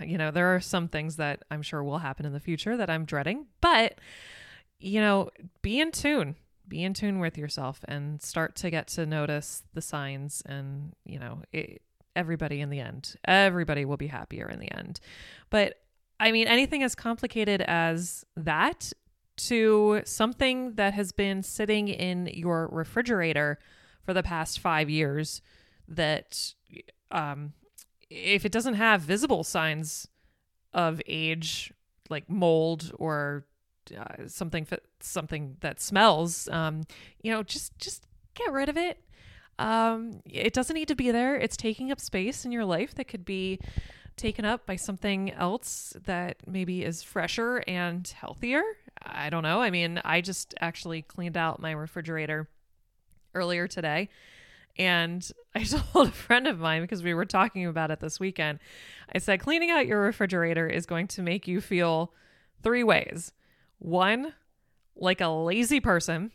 you 0.00 0.18
know, 0.18 0.30
there 0.30 0.54
are 0.54 0.60
some 0.60 0.88
things 0.88 1.16
that 1.16 1.42
I'm 1.50 1.62
sure 1.62 1.82
will 1.82 1.98
happen 1.98 2.24
in 2.24 2.32
the 2.32 2.40
future 2.40 2.76
that 2.76 2.90
I'm 2.90 3.04
dreading, 3.04 3.46
but 3.60 3.98
you 4.78 5.00
know, 5.00 5.30
be 5.62 5.80
in 5.80 5.92
tune. 5.92 6.36
Be 6.66 6.84
in 6.84 6.94
tune 6.94 7.18
with 7.18 7.36
yourself 7.36 7.84
and 7.86 8.22
start 8.22 8.54
to 8.56 8.70
get 8.70 8.86
to 8.88 9.04
notice 9.04 9.64
the 9.74 9.82
signs 9.82 10.42
and, 10.46 10.94
you 11.04 11.18
know, 11.18 11.42
it, 11.52 11.82
everybody 12.16 12.60
in 12.60 12.70
the 12.70 12.80
end. 12.80 13.16
Everybody 13.24 13.84
will 13.84 13.96
be 13.96 14.08
happier 14.08 14.48
in 14.48 14.60
the 14.60 14.70
end. 14.72 15.00
But 15.50 15.80
I 16.18 16.32
mean, 16.32 16.48
anything 16.48 16.82
as 16.82 16.94
complicated 16.94 17.62
as 17.62 18.24
that 18.36 18.92
to 19.36 20.02
something 20.04 20.74
that 20.74 20.92
has 20.92 21.12
been 21.12 21.42
sitting 21.42 21.88
in 21.88 22.26
your 22.26 22.68
refrigerator 22.70 23.58
for 24.02 24.12
the 24.12 24.22
past 24.22 24.58
five 24.58 24.90
years 24.90 25.40
that 25.88 26.54
um, 27.10 27.54
if 28.10 28.44
it 28.44 28.52
doesn't 28.52 28.74
have 28.74 29.00
visible 29.00 29.42
signs 29.42 30.08
of 30.74 31.00
age 31.06 31.72
like 32.10 32.28
mold 32.28 32.92
or 32.98 33.46
uh, 33.96 34.26
something 34.26 34.66
something 35.00 35.56
that 35.60 35.80
smells 35.80 36.48
um, 36.48 36.82
you 37.22 37.30
know 37.30 37.42
just 37.42 37.76
just 37.78 38.06
get 38.34 38.52
rid 38.52 38.68
of 38.68 38.76
it 38.76 39.02
um, 39.60 40.22
it 40.24 40.54
doesn't 40.54 40.72
need 40.74 40.88
to 40.88 40.94
be 40.94 41.10
there. 41.10 41.36
It's 41.36 41.56
taking 41.56 41.92
up 41.92 42.00
space 42.00 42.46
in 42.46 42.50
your 42.50 42.64
life 42.64 42.94
that 42.94 43.04
could 43.04 43.26
be 43.26 43.60
taken 44.16 44.46
up 44.46 44.64
by 44.64 44.76
something 44.76 45.30
else 45.32 45.94
that 46.06 46.38
maybe 46.46 46.82
is 46.82 47.02
fresher 47.02 47.62
and 47.68 48.08
healthier. 48.08 48.62
I 49.02 49.28
don't 49.28 49.42
know. 49.42 49.60
I 49.60 49.68
mean, 49.68 50.00
I 50.02 50.22
just 50.22 50.54
actually 50.62 51.02
cleaned 51.02 51.36
out 51.36 51.60
my 51.60 51.72
refrigerator 51.72 52.48
earlier 53.34 53.68
today. 53.68 54.08
And 54.78 55.30
I 55.54 55.64
told 55.64 56.08
a 56.08 56.12
friend 56.12 56.46
of 56.46 56.58
mine 56.58 56.80
because 56.80 57.02
we 57.02 57.12
were 57.12 57.26
talking 57.26 57.66
about 57.66 57.90
it 57.90 58.00
this 58.00 58.18
weekend. 58.18 58.60
I 59.14 59.18
said, 59.18 59.40
cleaning 59.40 59.70
out 59.70 59.86
your 59.86 60.00
refrigerator 60.00 60.66
is 60.66 60.86
going 60.86 61.06
to 61.08 61.22
make 61.22 61.46
you 61.46 61.60
feel 61.60 62.14
three 62.62 62.82
ways. 62.82 63.32
One, 63.78 64.32
like 64.96 65.20
a 65.20 65.28
lazy 65.28 65.80
person. 65.80 66.32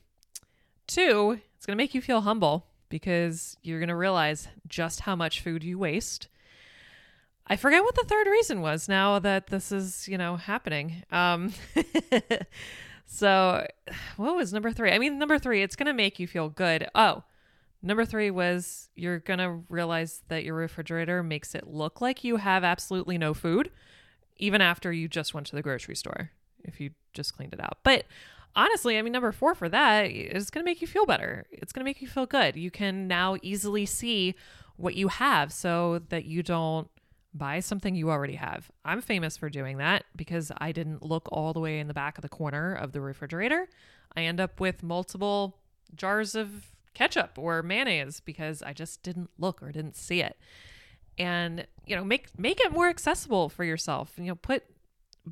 Two, 0.85 1.39
it's 1.57 1.65
going 1.65 1.75
to 1.75 1.81
make 1.83 1.95
you 1.95 2.01
feel 2.01 2.21
humble 2.21 2.67
because 2.89 3.57
you're 3.61 3.79
going 3.79 3.89
to 3.89 3.95
realize 3.95 4.47
just 4.67 5.01
how 5.01 5.15
much 5.15 5.41
food 5.41 5.63
you 5.63 5.77
waste. 5.77 6.27
I 7.47 7.55
forget 7.55 7.83
what 7.83 7.95
the 7.95 8.05
third 8.07 8.27
reason 8.27 8.61
was 8.61 8.89
now 8.89 9.19
that 9.19 9.47
this 9.47 9.71
is, 9.71 10.07
you 10.07 10.17
know, 10.17 10.35
happening. 10.35 11.03
Um, 11.11 11.53
so, 13.05 13.67
what 14.17 14.35
was 14.35 14.51
number 14.51 14.71
three? 14.71 14.91
I 14.91 14.97
mean, 14.97 15.19
number 15.19 15.37
three, 15.37 15.61
it's 15.61 15.75
going 15.75 15.85
to 15.85 15.93
make 15.93 16.19
you 16.19 16.25
feel 16.25 16.49
good. 16.49 16.87
Oh, 16.95 17.23
number 17.83 18.03
three 18.03 18.31
was 18.31 18.89
you're 18.95 19.19
going 19.19 19.39
to 19.39 19.61
realize 19.69 20.23
that 20.27 20.43
your 20.43 20.55
refrigerator 20.55 21.21
makes 21.21 21.53
it 21.53 21.67
look 21.67 22.01
like 22.01 22.23
you 22.23 22.37
have 22.37 22.63
absolutely 22.63 23.17
no 23.17 23.33
food, 23.35 23.69
even 24.37 24.59
after 24.59 24.91
you 24.91 25.07
just 25.07 25.33
went 25.33 25.45
to 25.47 25.55
the 25.55 25.61
grocery 25.61 25.95
store, 25.95 26.31
if 26.63 26.81
you 26.81 26.91
just 27.13 27.35
cleaned 27.35 27.53
it 27.53 27.61
out. 27.61 27.77
But 27.83 28.05
honestly, 28.55 28.97
I 28.97 29.01
mean, 29.01 29.13
number 29.13 29.31
four 29.31 29.55
for 29.55 29.69
that 29.69 30.03
is 30.03 30.49
going 30.49 30.63
to 30.63 30.69
make 30.69 30.81
you 30.81 30.87
feel 30.87 31.05
better. 31.05 31.45
It's 31.51 31.71
going 31.71 31.81
to 31.81 31.89
make 31.89 32.01
you 32.01 32.07
feel 32.07 32.25
good. 32.25 32.55
You 32.55 32.71
can 32.71 33.07
now 33.07 33.37
easily 33.41 33.85
see 33.85 34.35
what 34.77 34.95
you 34.95 35.07
have 35.07 35.53
so 35.53 35.99
that 36.09 36.25
you 36.25 36.43
don't 36.43 36.89
buy 37.33 37.59
something 37.59 37.95
you 37.95 38.09
already 38.09 38.35
have. 38.35 38.71
I'm 38.85 39.01
famous 39.01 39.37
for 39.37 39.49
doing 39.49 39.77
that 39.77 40.05
because 40.15 40.51
I 40.57 40.71
didn't 40.71 41.03
look 41.03 41.27
all 41.31 41.53
the 41.53 41.59
way 41.59 41.79
in 41.79 41.87
the 41.87 41.93
back 41.93 42.17
of 42.17 42.21
the 42.21 42.29
corner 42.29 42.73
of 42.73 42.93
the 42.93 43.01
refrigerator. 43.01 43.67
I 44.15 44.21
end 44.21 44.39
up 44.39 44.59
with 44.59 44.83
multiple 44.83 45.57
jars 45.93 46.35
of 46.35 46.71
ketchup 46.93 47.37
or 47.37 47.61
mayonnaise 47.61 48.21
because 48.21 48.61
I 48.63 48.73
just 48.73 49.03
didn't 49.03 49.29
look 49.37 49.61
or 49.61 49.71
didn't 49.71 49.97
see 49.97 50.21
it. 50.21 50.37
And 51.17 51.67
you 51.85 51.95
know, 51.95 52.03
make 52.03 52.37
make 52.37 52.59
it 52.59 52.71
more 52.71 52.87
accessible 52.87 53.49
for 53.49 53.63
yourself. 53.63 54.13
You 54.17 54.25
know, 54.25 54.35
put 54.35 54.63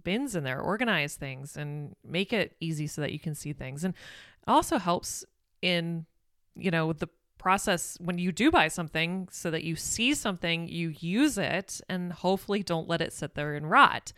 bins 0.04 0.36
in 0.36 0.44
there, 0.44 0.60
organize 0.60 1.16
things 1.16 1.58
and 1.58 1.96
make 2.08 2.34
it 2.34 2.56
easy 2.60 2.88
so 2.88 3.02
that 3.02 3.12
you 3.12 3.20
can 3.20 3.36
see 3.36 3.54
things. 3.54 3.84
And 3.84 3.94
it 3.94 4.52
also 4.52 4.78
helps 4.78 5.24
in 5.62 6.06
you 6.56 6.72
know, 6.72 6.94
the 6.94 7.10
process 7.38 7.98
when 8.00 8.18
you 8.18 8.32
do 8.32 8.52
buy 8.52 8.68
something 8.68 9.28
so 9.32 9.52
that 9.52 9.64
you 9.64 9.76
see 9.76 10.14
something, 10.14 10.68
you 10.68 10.94
use 11.00 11.38
it, 11.38 11.82
and 11.90 12.14
hopefully 12.14 12.64
don't 12.64 12.88
let 12.88 13.02
it 13.02 13.14
sit 13.14 13.36
there 13.36 13.56
and 13.56 13.70
rot. 13.70 14.14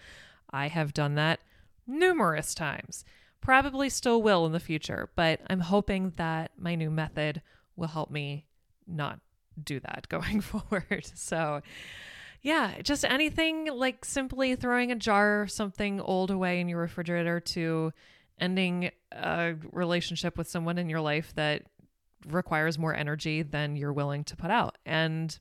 I 0.51 0.67
have 0.67 0.93
done 0.93 1.15
that 1.15 1.39
numerous 1.87 2.53
times. 2.53 3.03
Probably 3.41 3.89
still 3.89 4.21
will 4.21 4.45
in 4.45 4.51
the 4.51 4.59
future, 4.59 5.09
but 5.15 5.41
I'm 5.49 5.61
hoping 5.61 6.13
that 6.17 6.51
my 6.57 6.75
new 6.75 6.89
method 6.89 7.41
will 7.75 7.87
help 7.87 8.09
me 8.09 8.45
not 8.87 9.19
do 9.61 9.79
that 9.79 10.07
going 10.09 10.41
forward. 10.41 11.11
So, 11.15 11.61
yeah, 12.45 12.79
just 12.83 13.03
anything 13.03 13.65
like 13.73 14.05
simply 14.05 14.55
throwing 14.55 14.91
a 14.91 14.95
jar 14.95 15.47
something 15.47 15.99
old 15.99 16.29
away 16.29 16.59
in 16.59 16.69
your 16.69 16.79
refrigerator 16.79 17.39
to 17.39 17.91
ending 18.39 18.91
a 19.11 19.55
relationship 19.71 20.37
with 20.37 20.47
someone 20.47 20.77
in 20.77 20.87
your 20.87 21.01
life 21.01 21.33
that 21.33 21.63
requires 22.27 22.77
more 22.77 22.93
energy 22.93 23.41
than 23.41 23.75
you're 23.75 23.91
willing 23.91 24.23
to 24.25 24.35
put 24.35 24.51
out. 24.51 24.77
And, 24.85 25.35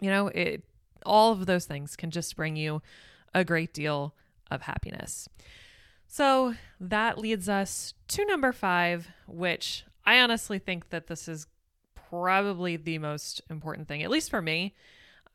you 0.00 0.08
know, 0.08 0.28
it 0.28 0.64
all 1.04 1.32
of 1.32 1.44
those 1.44 1.66
things 1.66 1.94
can 1.94 2.10
just 2.10 2.34
bring 2.36 2.56
you 2.56 2.80
a 3.34 3.44
great 3.44 3.74
deal 3.74 4.14
of 4.50 4.62
happiness. 4.62 5.28
So 6.06 6.54
that 6.80 7.18
leads 7.18 7.50
us 7.50 7.92
to 8.08 8.24
number 8.24 8.52
five, 8.52 9.08
which 9.26 9.84
I 10.06 10.20
honestly 10.20 10.58
think 10.58 10.88
that 10.88 11.06
this 11.06 11.28
is 11.28 11.48
probably 12.08 12.76
the 12.78 12.96
most 12.96 13.42
important 13.50 13.88
thing, 13.88 14.02
at 14.02 14.08
least 14.08 14.30
for 14.30 14.40
me, 14.40 14.74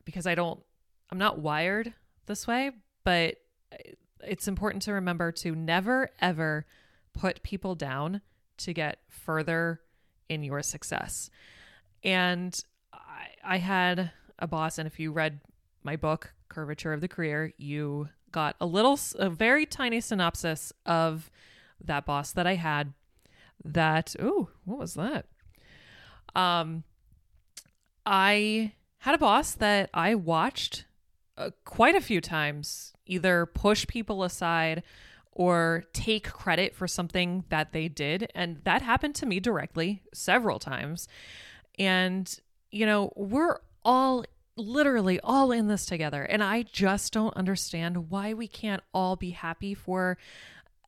because 0.03 0.25
I 0.25 0.34
don't, 0.34 0.63
I'm 1.12 1.18
not 1.18 1.39
wired 1.39 1.94
this 2.25 2.48
way, 2.48 2.72
but 3.04 3.38
it's 4.24 4.48
important 4.48 4.84
to 4.84 4.94
remember 4.94 5.32
to 5.32 5.56
never, 5.56 6.10
ever 6.20 6.66
put 7.13 7.44
people 7.44 7.75
down 7.75 8.22
to 8.58 8.74
get 8.74 9.00
further 9.08 9.82
in 10.28 10.44
your 10.44 10.62
success. 10.62 11.30
And 12.04 12.62
I, 12.94 13.28
I 13.44 13.58
had 13.58 14.12
a 14.38 14.48
boss, 14.48 14.78
and 14.78 14.88
if 14.88 15.00
you 15.00 15.12
read 15.12 15.39
my 15.84 15.96
book, 15.96 16.34
Curvature 16.50 16.94
of 16.94 17.01
the 17.01 17.08
Career, 17.08 17.54
you 17.58 18.10
got 18.32 18.56
a 18.62 18.66
little, 18.66 19.00
a 19.16 19.30
very 19.30 19.66
tiny 19.66 20.01
synopsis 20.01 20.72
of 20.86 21.30
that 21.84 22.06
boss 22.06 22.32
that 22.32 22.46
I 22.46 22.56
had. 22.56 22.94
That, 23.63 24.16
oh, 24.20 24.50
what 24.63 24.80
was 24.80 24.94
that? 24.94 25.25
Um, 26.36 26.84
I 28.06 28.74
had 29.00 29.15
a 29.15 29.17
boss 29.17 29.54
that 29.56 29.89
I 29.93 30.15
watched 30.15 30.86
uh, 31.39 31.52
quite 31.65 31.95
a 31.95 32.02
few 32.02 32.21
times 32.21 32.93
either 33.06 33.45
push 33.45 33.88
people 33.88 34.23
aside 34.23 34.84
or 35.32 35.86
take 35.93 36.32
credit 36.32 36.75
for 36.75 36.88
something 36.88 37.45
that 37.49 37.71
they 37.71 37.88
did. 37.88 38.30
And 38.36 38.58
that 38.65 38.82
happened 38.82 39.15
to 39.15 39.25
me 39.25 39.39
directly 39.39 40.04
several 40.13 40.60
times. 40.60 41.08
And, 41.80 42.39
you 42.71 42.86
know, 42.86 43.13
we're 43.15 43.60
all 43.86 44.25
literally 44.58 45.19
all 45.21 45.52
in 45.52 45.67
this 45.67 45.86
together. 45.86 46.23
And 46.23 46.43
I 46.43 46.63
just 46.63 47.13
don't 47.13 47.36
understand 47.38 48.10
why 48.10 48.34
we 48.34 48.47
can't 48.47 48.84
all 48.93 49.15
be 49.15 49.30
happy 49.32 49.73
for 49.73 50.17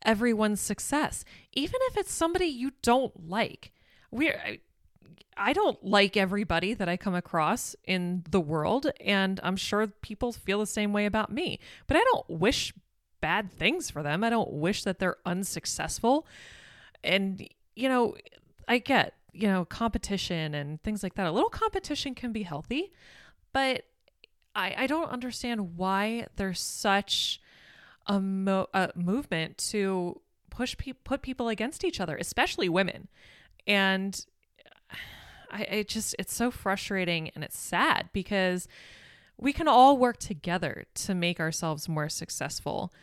everyone's 0.04 0.60
success, 0.60 1.24
even 1.54 1.80
if 1.84 1.98
it's 1.98 2.14
somebody 2.14 2.48
you 2.48 2.74
don't 2.82 3.30
like. 3.30 3.72
We're, 4.12 4.58
I 5.38 5.54
don't 5.54 5.84
like 5.84 6.16
everybody 6.18 6.74
that 6.74 6.90
I 6.90 6.98
come 6.98 7.16
across 7.16 7.76
in 7.86 8.24
the 8.30 8.40
world, 8.40 8.92
and 9.00 9.40
I'm 9.44 9.56
sure 9.56 9.88
people 9.88 10.32
feel 10.32 10.60
the 10.60 10.66
same 10.66 10.94
way 10.94 11.06
about 11.06 11.32
me. 11.32 11.60
But 11.88 11.98
I 11.98 12.04
don't 12.04 12.30
wish 12.30 12.74
bad 13.22 13.52
things 13.52 13.90
for 13.90 14.04
them. 14.04 14.24
I 14.24 14.30
don't 14.30 14.52
wish 14.52 14.84
that 14.84 15.00
they're 15.00 15.18
unsuccessful. 15.26 16.28
And, 17.04 17.48
you 17.76 17.90
know, 17.90 18.16
I 18.68 18.80
get, 18.80 19.14
you 19.32 19.48
know, 19.48 19.66
competition 19.66 20.54
and 20.54 20.82
things 20.84 21.04
like 21.04 21.16
that. 21.16 21.28
A 21.28 21.32
little 21.32 21.50
competition 21.50 22.16
can 22.16 22.32
be 22.32 22.44
healthy, 22.44 22.92
but 23.54 23.86
I, 24.56 24.76
I 24.80 24.88
don't 24.88 25.10
understand 25.10 25.78
why 25.78 26.28
there's 26.36 26.60
such 26.60 27.42
a, 28.08 28.20
mo- 28.20 28.68
a 28.74 28.92
movement 28.96 29.58
to 29.70 30.20
push 30.50 30.78
pe- 30.78 30.94
put 30.94 31.22
people 31.22 31.48
against 31.48 31.84
each 31.84 32.00
other, 32.00 32.18
especially 32.18 32.70
women. 32.70 33.08
And 33.68 34.24
I, 35.52 35.68
I 35.72 35.84
just, 35.84 36.16
it's 36.18 36.34
so 36.34 36.50
frustrating 36.50 37.30
and 37.36 37.44
it's 37.44 37.58
sad 37.58 38.10
because 38.14 38.68
we 39.38 39.54
can 39.54 39.68
all 39.68 39.98
work 39.98 40.18
together 40.18 40.86
to 40.94 41.16
make 41.16 41.40
ourselves 41.40 41.90
more 41.90 42.10
successful 42.10 42.94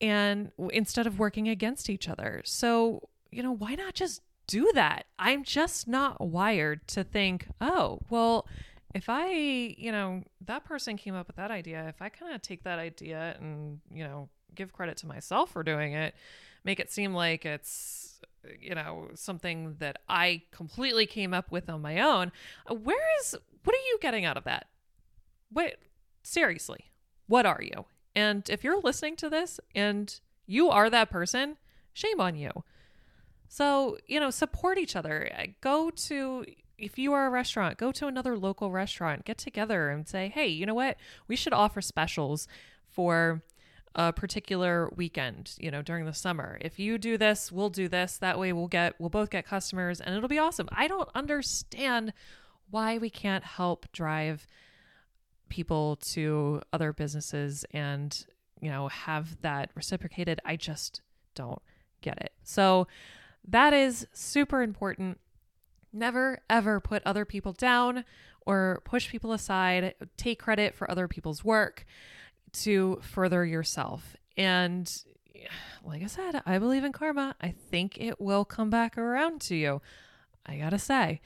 and 0.00 0.50
instead 0.70 1.06
of 1.06 1.18
working 1.18 1.48
against 1.48 1.88
each 1.88 2.08
other. 2.08 2.42
So, 2.44 3.08
you 3.30 3.42
know, 3.42 3.52
why 3.52 3.74
not 3.74 3.94
just 3.94 4.20
do 4.46 4.70
that? 4.74 5.06
I'm 5.18 5.44
just 5.44 5.88
not 5.88 6.20
wired 6.20 6.86
to 6.88 7.04
think, 7.04 7.46
oh, 7.60 8.00
well, 8.10 8.46
if 8.94 9.08
I, 9.08 9.30
you 9.30 9.90
know, 9.90 10.22
that 10.44 10.64
person 10.64 10.96
came 10.96 11.14
up 11.14 11.26
with 11.26 11.36
that 11.36 11.50
idea, 11.50 11.86
if 11.88 12.02
I 12.02 12.08
kind 12.08 12.34
of 12.34 12.42
take 12.42 12.64
that 12.64 12.78
idea 12.78 13.36
and, 13.40 13.80
you 13.92 14.04
know, 14.04 14.28
give 14.54 14.72
credit 14.72 14.96
to 14.98 15.06
myself 15.06 15.50
for 15.50 15.62
doing 15.62 15.94
it, 15.94 16.14
make 16.64 16.78
it 16.78 16.90
seem 16.90 17.14
like 17.14 17.44
it's, 17.44 18.13
you 18.60 18.74
know, 18.74 19.08
something 19.14 19.76
that 19.78 19.98
I 20.08 20.42
completely 20.50 21.06
came 21.06 21.34
up 21.34 21.50
with 21.50 21.68
on 21.68 21.82
my 21.82 22.00
own, 22.00 22.32
uh, 22.70 22.74
where 22.74 23.04
is, 23.20 23.34
what 23.64 23.74
are 23.74 23.86
you 23.88 23.98
getting 24.00 24.24
out 24.24 24.36
of 24.36 24.44
that? 24.44 24.66
Wait, 25.52 25.76
seriously, 26.22 26.90
what 27.26 27.46
are 27.46 27.62
you? 27.62 27.86
And 28.14 28.48
if 28.48 28.62
you're 28.62 28.80
listening 28.80 29.16
to 29.16 29.30
this 29.30 29.60
and 29.74 30.18
you 30.46 30.68
are 30.70 30.90
that 30.90 31.10
person, 31.10 31.56
shame 31.92 32.20
on 32.20 32.36
you. 32.36 32.50
So, 33.48 33.98
you 34.06 34.18
know, 34.20 34.30
support 34.30 34.78
each 34.78 34.96
other. 34.96 35.30
Uh, 35.36 35.46
go 35.60 35.90
to, 35.90 36.44
if 36.76 36.98
you 36.98 37.12
are 37.12 37.26
a 37.26 37.30
restaurant, 37.30 37.78
go 37.78 37.92
to 37.92 38.06
another 38.06 38.36
local 38.36 38.70
restaurant, 38.70 39.24
get 39.24 39.38
together 39.38 39.90
and 39.90 40.08
say, 40.08 40.28
hey, 40.28 40.48
you 40.48 40.66
know 40.66 40.74
what? 40.74 40.96
We 41.28 41.36
should 41.36 41.52
offer 41.52 41.80
specials 41.80 42.48
for 42.88 43.42
a 43.94 44.12
particular 44.12 44.90
weekend, 44.96 45.54
you 45.58 45.70
know, 45.70 45.82
during 45.82 46.04
the 46.04 46.12
summer. 46.12 46.58
If 46.60 46.78
you 46.78 46.98
do 46.98 47.16
this, 47.16 47.52
we'll 47.52 47.70
do 47.70 47.88
this. 47.88 48.18
That 48.18 48.38
way 48.38 48.52
we'll 48.52 48.68
get, 48.68 48.94
we'll 48.98 49.10
both 49.10 49.30
get 49.30 49.46
customers 49.46 50.00
and 50.00 50.14
it'll 50.16 50.28
be 50.28 50.38
awesome. 50.38 50.68
I 50.72 50.88
don't 50.88 51.08
understand 51.14 52.12
why 52.70 52.98
we 52.98 53.10
can't 53.10 53.44
help 53.44 53.86
drive 53.92 54.46
people 55.48 55.96
to 55.96 56.60
other 56.72 56.92
businesses 56.92 57.64
and, 57.70 58.26
you 58.60 58.70
know, 58.70 58.88
have 58.88 59.40
that 59.42 59.70
reciprocated. 59.74 60.40
I 60.44 60.56
just 60.56 61.00
don't 61.34 61.62
get 62.00 62.18
it. 62.18 62.32
So 62.42 62.88
that 63.46 63.72
is 63.72 64.08
super 64.12 64.62
important. 64.62 65.20
Never 65.92 66.40
ever 66.50 66.80
put 66.80 67.02
other 67.06 67.24
people 67.24 67.52
down 67.52 68.04
or 68.44 68.82
push 68.84 69.08
people 69.08 69.32
aside. 69.32 69.94
Take 70.16 70.40
credit 70.40 70.74
for 70.74 70.90
other 70.90 71.06
people's 71.06 71.44
work 71.44 71.86
to 72.54 72.98
further 73.02 73.44
yourself. 73.44 74.16
And 74.36 74.90
like 75.84 76.02
I 76.02 76.06
said, 76.06 76.42
I 76.46 76.58
believe 76.58 76.84
in 76.84 76.92
karma. 76.92 77.36
I 77.40 77.50
think 77.50 77.98
it 78.00 78.20
will 78.20 78.44
come 78.44 78.70
back 78.70 78.96
around 78.96 79.40
to 79.42 79.54
you. 79.54 79.82
I 80.46 80.56
gotta 80.56 80.78
say. 80.78 81.20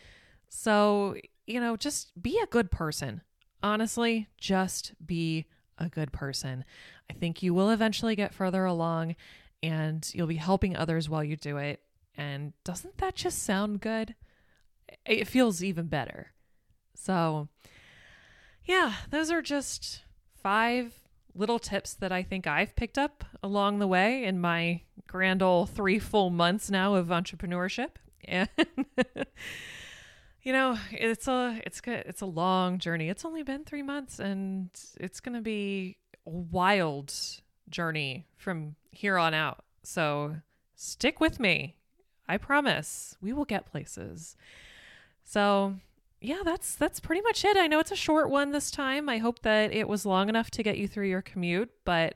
So, 0.49 1.17
you 1.47 1.61
know, 1.61 1.77
just 1.77 2.21
be 2.21 2.39
a 2.43 2.47
good 2.47 2.71
person 2.71 3.23
honestly, 3.63 4.29
just 4.39 4.93
be 5.05 5.47
a 5.79 5.89
good 5.89 6.13
person. 6.13 6.65
I 7.11 7.15
think 7.15 7.43
you 7.43 7.55
will 7.55 7.71
eventually 7.71 8.17
get 8.17 8.35
further 8.35 8.65
along 8.65 9.17
and 9.63 10.09
you'll 10.15 10.27
be 10.27 10.37
helping 10.37 10.77
others 10.77 11.09
while 11.09 11.25
you 11.25 11.37
do 11.37 11.57
it. 11.57 11.81
And 12.17 12.53
doesn't 12.65 12.99
that 12.99 13.15
just 13.15 13.43
sound 13.43 13.81
good? 13.81 14.15
It 15.05 15.29
feels 15.29 15.63
even 15.63 15.87
better. 15.87 16.33
So, 16.95 17.49
yeah, 18.65 18.95
those 19.11 19.31
are 19.31 19.43
just 19.43 20.03
five 20.43 20.95
little 21.39 21.59
tips 21.59 21.95
that 21.95 22.13
I 22.13 22.23
think 22.23 22.47
I've 22.47 22.75
picked 22.75 22.99
up 22.99 23.25
along 23.43 23.79
the 23.79 23.87
way 23.87 24.25
in 24.25 24.41
my 24.41 24.83
grand 25.07 25.43
old 25.43 25.71
three 25.71 25.99
full 25.99 26.31
months 26.31 26.71
now 26.71 26.95
of 26.95 27.07
entrepreneurship. 27.07 27.91
And 28.25 28.49
you 30.43 30.53
know, 30.53 30.77
it's 30.91 31.29
a 31.29 31.61
it's 31.65 31.81
good 31.81 32.05
it's 32.07 32.21
a 32.21 32.27
long 32.27 32.79
journey. 32.79 33.09
It's 33.09 33.25
only 33.25 33.43
been 33.43 33.65
three 33.65 33.83
months 33.83 34.19
and 34.19 34.71
it's 34.99 35.21
gonna 35.21 35.41
be 35.41 35.97
a 36.27 36.31
wild 36.31 37.15
journey 37.71 38.27
from 38.37 38.75
here 38.91 39.17
on 39.17 39.33
out. 39.33 39.65
So 39.83 40.37
stick 40.75 41.21
with 41.21 41.39
me. 41.39 41.77
I 42.29 42.37
promise 42.37 43.17
we 43.23 43.33
will 43.33 43.45
get 43.47 43.65
places. 43.65 44.37
So 45.25 45.77
yeah, 46.21 46.41
that's 46.45 46.75
that's 46.75 47.01
pretty 47.01 47.23
much 47.23 47.45
it. 47.45 47.57
I 47.57 47.67
know 47.67 47.79
it's 47.79 47.93
a 47.93 47.97
short 47.97 48.31
one 48.31 48.51
this 48.51 48.71
time. 48.71 49.09
I 49.09 49.19
hope 49.19 49.41
that 49.43 49.73
it 49.73 49.89
was 49.89 50.05
long 50.05 50.29
enough 50.29 50.51
to 50.53 50.63
get 50.63 50.79
you 50.79 50.89
through 50.89 51.09
your 51.09 51.23
commute, 51.23 51.71
but 51.85 52.15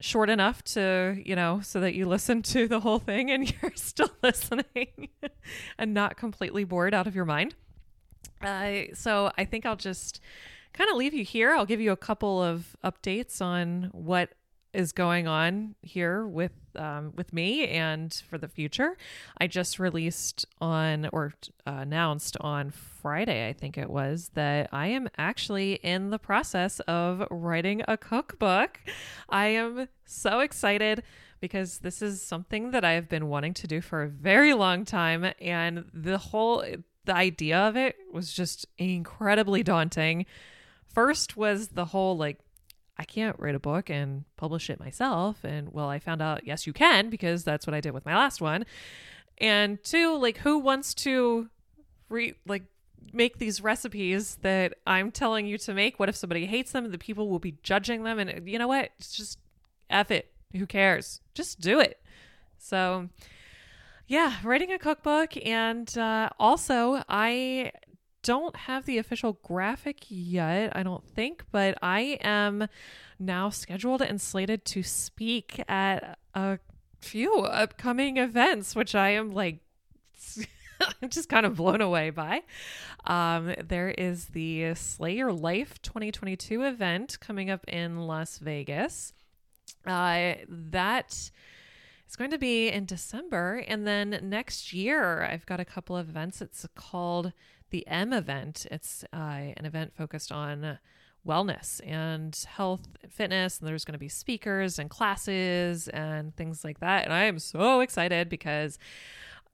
short 0.00 0.28
enough 0.28 0.62
to, 0.62 1.20
you 1.24 1.34
know, 1.34 1.60
so 1.62 1.80
that 1.80 1.94
you 1.94 2.06
listen 2.06 2.42
to 2.42 2.68
the 2.68 2.80
whole 2.80 2.98
thing 2.98 3.30
and 3.30 3.52
you're 3.62 3.72
still 3.74 4.10
listening 4.22 5.08
and 5.78 5.94
not 5.94 6.16
completely 6.16 6.64
bored 6.64 6.94
out 6.94 7.06
of 7.06 7.14
your 7.14 7.24
mind. 7.24 7.54
Uh, 8.42 8.82
so 8.94 9.30
I 9.38 9.44
think 9.44 9.64
I'll 9.64 9.76
just 9.76 10.20
kind 10.72 10.90
of 10.90 10.96
leave 10.96 11.14
you 11.14 11.24
here. 11.24 11.54
I'll 11.54 11.66
give 11.66 11.80
you 11.80 11.92
a 11.92 11.96
couple 11.96 12.42
of 12.42 12.76
updates 12.84 13.40
on 13.40 13.88
what 13.92 14.30
is 14.72 14.92
going 14.92 15.26
on 15.26 15.74
here 15.82 16.26
with 16.26 16.52
um, 16.76 17.12
with 17.16 17.32
me 17.32 17.66
and 17.68 18.12
for 18.28 18.36
the 18.36 18.48
future. 18.48 18.96
I 19.40 19.46
just 19.46 19.78
released 19.78 20.44
on 20.60 21.08
or 21.12 21.32
uh, 21.66 21.78
announced 21.80 22.36
on 22.40 22.70
Friday, 22.70 23.48
I 23.48 23.52
think 23.52 23.78
it 23.78 23.88
was, 23.88 24.30
that 24.34 24.68
I 24.72 24.88
am 24.88 25.08
actually 25.16 25.74
in 25.74 26.10
the 26.10 26.18
process 26.18 26.80
of 26.80 27.26
writing 27.30 27.82
a 27.88 27.96
cookbook. 27.96 28.80
I 29.28 29.46
am 29.46 29.88
so 30.04 30.40
excited 30.40 31.02
because 31.40 31.78
this 31.78 32.02
is 32.02 32.20
something 32.22 32.70
that 32.72 32.84
I've 32.84 33.08
been 33.08 33.28
wanting 33.28 33.54
to 33.54 33.66
do 33.66 33.80
for 33.80 34.02
a 34.02 34.08
very 34.08 34.54
long 34.54 34.84
time, 34.84 35.32
and 35.40 35.84
the 35.92 36.18
whole 36.18 36.64
the 37.04 37.14
idea 37.14 37.56
of 37.58 37.76
it 37.76 37.96
was 38.12 38.32
just 38.32 38.66
incredibly 38.78 39.62
daunting. 39.62 40.26
First 40.92 41.36
was 41.36 41.68
the 41.68 41.86
whole 41.86 42.16
like 42.16 42.40
I 42.98 43.04
can't 43.04 43.38
write 43.38 43.54
a 43.54 43.60
book 43.60 43.90
and 43.90 44.24
publish 44.36 44.70
it 44.70 44.80
myself. 44.80 45.44
And 45.44 45.72
well, 45.72 45.88
I 45.88 45.98
found 45.98 46.22
out, 46.22 46.46
yes, 46.46 46.66
you 46.66 46.72
can, 46.72 47.10
because 47.10 47.44
that's 47.44 47.66
what 47.66 47.74
I 47.74 47.80
did 47.80 47.92
with 47.92 48.06
my 48.06 48.16
last 48.16 48.40
one. 48.40 48.64
And 49.38 49.82
two, 49.84 50.16
like, 50.16 50.38
who 50.38 50.58
wants 50.58 50.94
to 50.94 51.48
re 52.08 52.34
like 52.46 52.64
make 53.12 53.38
these 53.38 53.60
recipes 53.60 54.38
that 54.42 54.74
I'm 54.86 55.10
telling 55.10 55.46
you 55.46 55.58
to 55.58 55.74
make? 55.74 55.98
What 55.98 56.08
if 56.08 56.16
somebody 56.16 56.46
hates 56.46 56.72
them? 56.72 56.90
The 56.90 56.98
people 56.98 57.28
will 57.28 57.38
be 57.38 57.56
judging 57.62 58.04
them. 58.04 58.18
And 58.18 58.48
you 58.48 58.58
know 58.58 58.68
what? 58.68 58.90
It's 58.98 59.14
just 59.14 59.38
F 59.90 60.10
it. 60.10 60.30
Who 60.54 60.66
cares? 60.66 61.20
Just 61.34 61.60
do 61.60 61.80
it. 61.80 62.00
So, 62.58 63.08
yeah, 64.06 64.36
writing 64.42 64.72
a 64.72 64.78
cookbook. 64.78 65.36
And 65.44 65.96
uh, 65.98 66.30
also, 66.38 67.02
I 67.08 67.72
don't 68.26 68.56
have 68.56 68.86
the 68.86 68.98
official 68.98 69.38
graphic 69.44 70.04
yet, 70.08 70.76
I 70.76 70.82
don't 70.82 71.08
think, 71.08 71.44
but 71.52 71.78
I 71.80 72.18
am 72.22 72.66
now 73.20 73.50
scheduled 73.50 74.02
and 74.02 74.20
slated 74.20 74.64
to 74.64 74.82
speak 74.82 75.62
at 75.68 76.18
a 76.34 76.58
few 77.00 77.38
upcoming 77.42 78.16
events, 78.16 78.74
which 78.74 78.96
I 78.96 79.10
am 79.10 79.30
like 79.30 79.60
I'm 80.80 81.08
just 81.08 81.28
kind 81.28 81.46
of 81.46 81.56
blown 81.56 81.80
away 81.80 82.10
by. 82.10 82.42
Um, 83.04 83.54
there 83.64 83.90
is 83.90 84.26
the 84.26 84.74
Slayer 84.74 85.32
Life 85.32 85.80
2022 85.82 86.62
event 86.64 87.18
coming 87.20 87.48
up 87.48 87.64
in 87.68 88.00
Las 88.08 88.38
Vegas. 88.38 89.12
Uh, 89.86 90.34
that 90.48 91.30
is 92.08 92.16
going 92.16 92.32
to 92.32 92.38
be 92.38 92.68
in 92.68 92.86
December. 92.86 93.64
And 93.68 93.86
then 93.86 94.18
next 94.24 94.72
year, 94.72 95.22
I've 95.22 95.46
got 95.46 95.60
a 95.60 95.64
couple 95.64 95.96
of 95.96 96.08
events. 96.08 96.42
It's 96.42 96.66
called 96.74 97.32
the 97.70 97.86
M 97.86 98.12
event. 98.12 98.66
It's 98.70 99.04
uh, 99.12 99.52
an 99.56 99.64
event 99.64 99.94
focused 99.96 100.32
on 100.32 100.78
wellness 101.26 101.80
and 101.84 102.36
health 102.48 102.86
and 103.02 103.12
fitness 103.12 103.58
and 103.58 103.68
there's 103.68 103.84
going 103.84 103.94
to 103.94 103.98
be 103.98 104.08
speakers 104.08 104.78
and 104.78 104.88
classes 104.88 105.88
and 105.88 106.34
things 106.36 106.64
like 106.64 106.80
that. 106.80 107.04
And 107.04 107.12
i 107.12 107.24
am 107.24 107.38
so 107.38 107.80
excited 107.80 108.28
because 108.28 108.78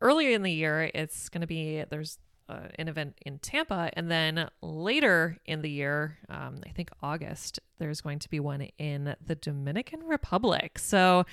earlier 0.00 0.34
in 0.34 0.42
the 0.42 0.52
year 0.52 0.90
it's 0.94 1.28
going 1.28 1.40
to 1.40 1.46
be 1.46 1.82
there's 1.88 2.18
uh, 2.48 2.68
an 2.74 2.88
event 2.88 3.18
in 3.24 3.38
tampa. 3.38 3.90
And 3.94 4.10
then 4.10 4.48
later 4.60 5.38
in 5.46 5.62
the 5.62 5.70
year 5.70 6.18
um, 6.28 6.60
i 6.66 6.70
think 6.70 6.90
august 7.02 7.58
there's 7.78 8.00
going 8.00 8.18
to 8.18 8.28
be 8.28 8.38
one 8.38 8.68
in 8.78 9.16
the 9.24 9.34
dominican 9.34 10.00
republic. 10.04 10.78
So 10.78 11.24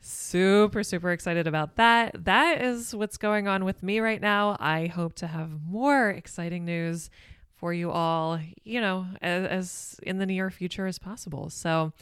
Super, 0.00 0.82
super 0.82 1.12
excited 1.12 1.46
about 1.46 1.76
that. 1.76 2.24
That 2.24 2.62
is 2.62 2.94
what's 2.94 3.18
going 3.18 3.46
on 3.46 3.64
with 3.64 3.82
me 3.82 4.00
right 4.00 4.20
now. 4.20 4.56
I 4.58 4.86
hope 4.86 5.14
to 5.16 5.26
have 5.26 5.50
more 5.68 6.08
exciting 6.08 6.64
news 6.64 7.10
for 7.56 7.74
you 7.74 7.90
all, 7.90 8.40
you 8.64 8.80
know, 8.80 9.06
as, 9.20 9.46
as 9.46 10.00
in 10.02 10.18
the 10.18 10.24
near 10.24 10.50
future 10.50 10.86
as 10.86 10.98
possible. 10.98 11.50
So, 11.50 11.92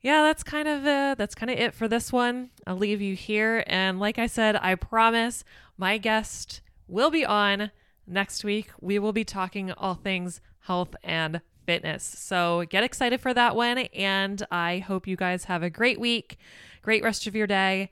yeah, 0.00 0.22
that's 0.22 0.42
kind 0.42 0.66
of 0.66 0.84
uh, 0.84 1.14
that's 1.16 1.34
kind 1.36 1.50
of 1.50 1.58
it 1.58 1.74
for 1.74 1.86
this 1.86 2.12
one. 2.12 2.50
I'll 2.66 2.76
leave 2.76 3.00
you 3.00 3.14
here, 3.14 3.62
and 3.66 4.00
like 4.00 4.18
I 4.18 4.26
said, 4.26 4.56
I 4.56 4.74
promise 4.74 5.44
my 5.76 5.98
guest 5.98 6.62
will 6.88 7.10
be 7.10 7.24
on 7.24 7.70
next 8.06 8.42
week. 8.42 8.70
We 8.80 8.98
will 8.98 9.12
be 9.12 9.24
talking 9.24 9.70
all 9.72 9.94
things 9.94 10.40
health 10.60 10.96
and 11.04 11.42
fitness. 11.70 12.02
So 12.02 12.64
get 12.68 12.82
excited 12.82 13.20
for 13.20 13.32
that 13.32 13.54
one, 13.54 13.78
and 13.78 14.44
I 14.50 14.78
hope 14.78 15.06
you 15.06 15.14
guys 15.14 15.44
have 15.44 15.62
a 15.62 15.70
great 15.70 16.00
week 16.00 16.36
great 16.82 17.02
rest 17.02 17.26
of 17.26 17.34
your 17.36 17.46
day 17.46 17.90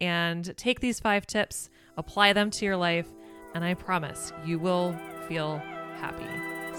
and 0.00 0.56
take 0.56 0.80
these 0.80 1.00
five 1.00 1.26
tips, 1.26 1.70
apply 1.96 2.32
them 2.32 2.50
to 2.50 2.64
your 2.64 2.76
life, 2.76 3.06
and 3.54 3.64
I 3.64 3.74
promise 3.74 4.32
you 4.44 4.58
will 4.58 4.98
feel 5.28 5.58
happy. 6.00 6.26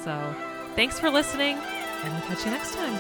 So, 0.04 0.36
thanks 0.76 1.00
for 1.00 1.10
listening, 1.10 1.58
and 1.58 2.14
we'll 2.14 2.24
catch 2.24 2.46
you 2.46 2.52
next 2.52 2.76
time. 2.76 3.00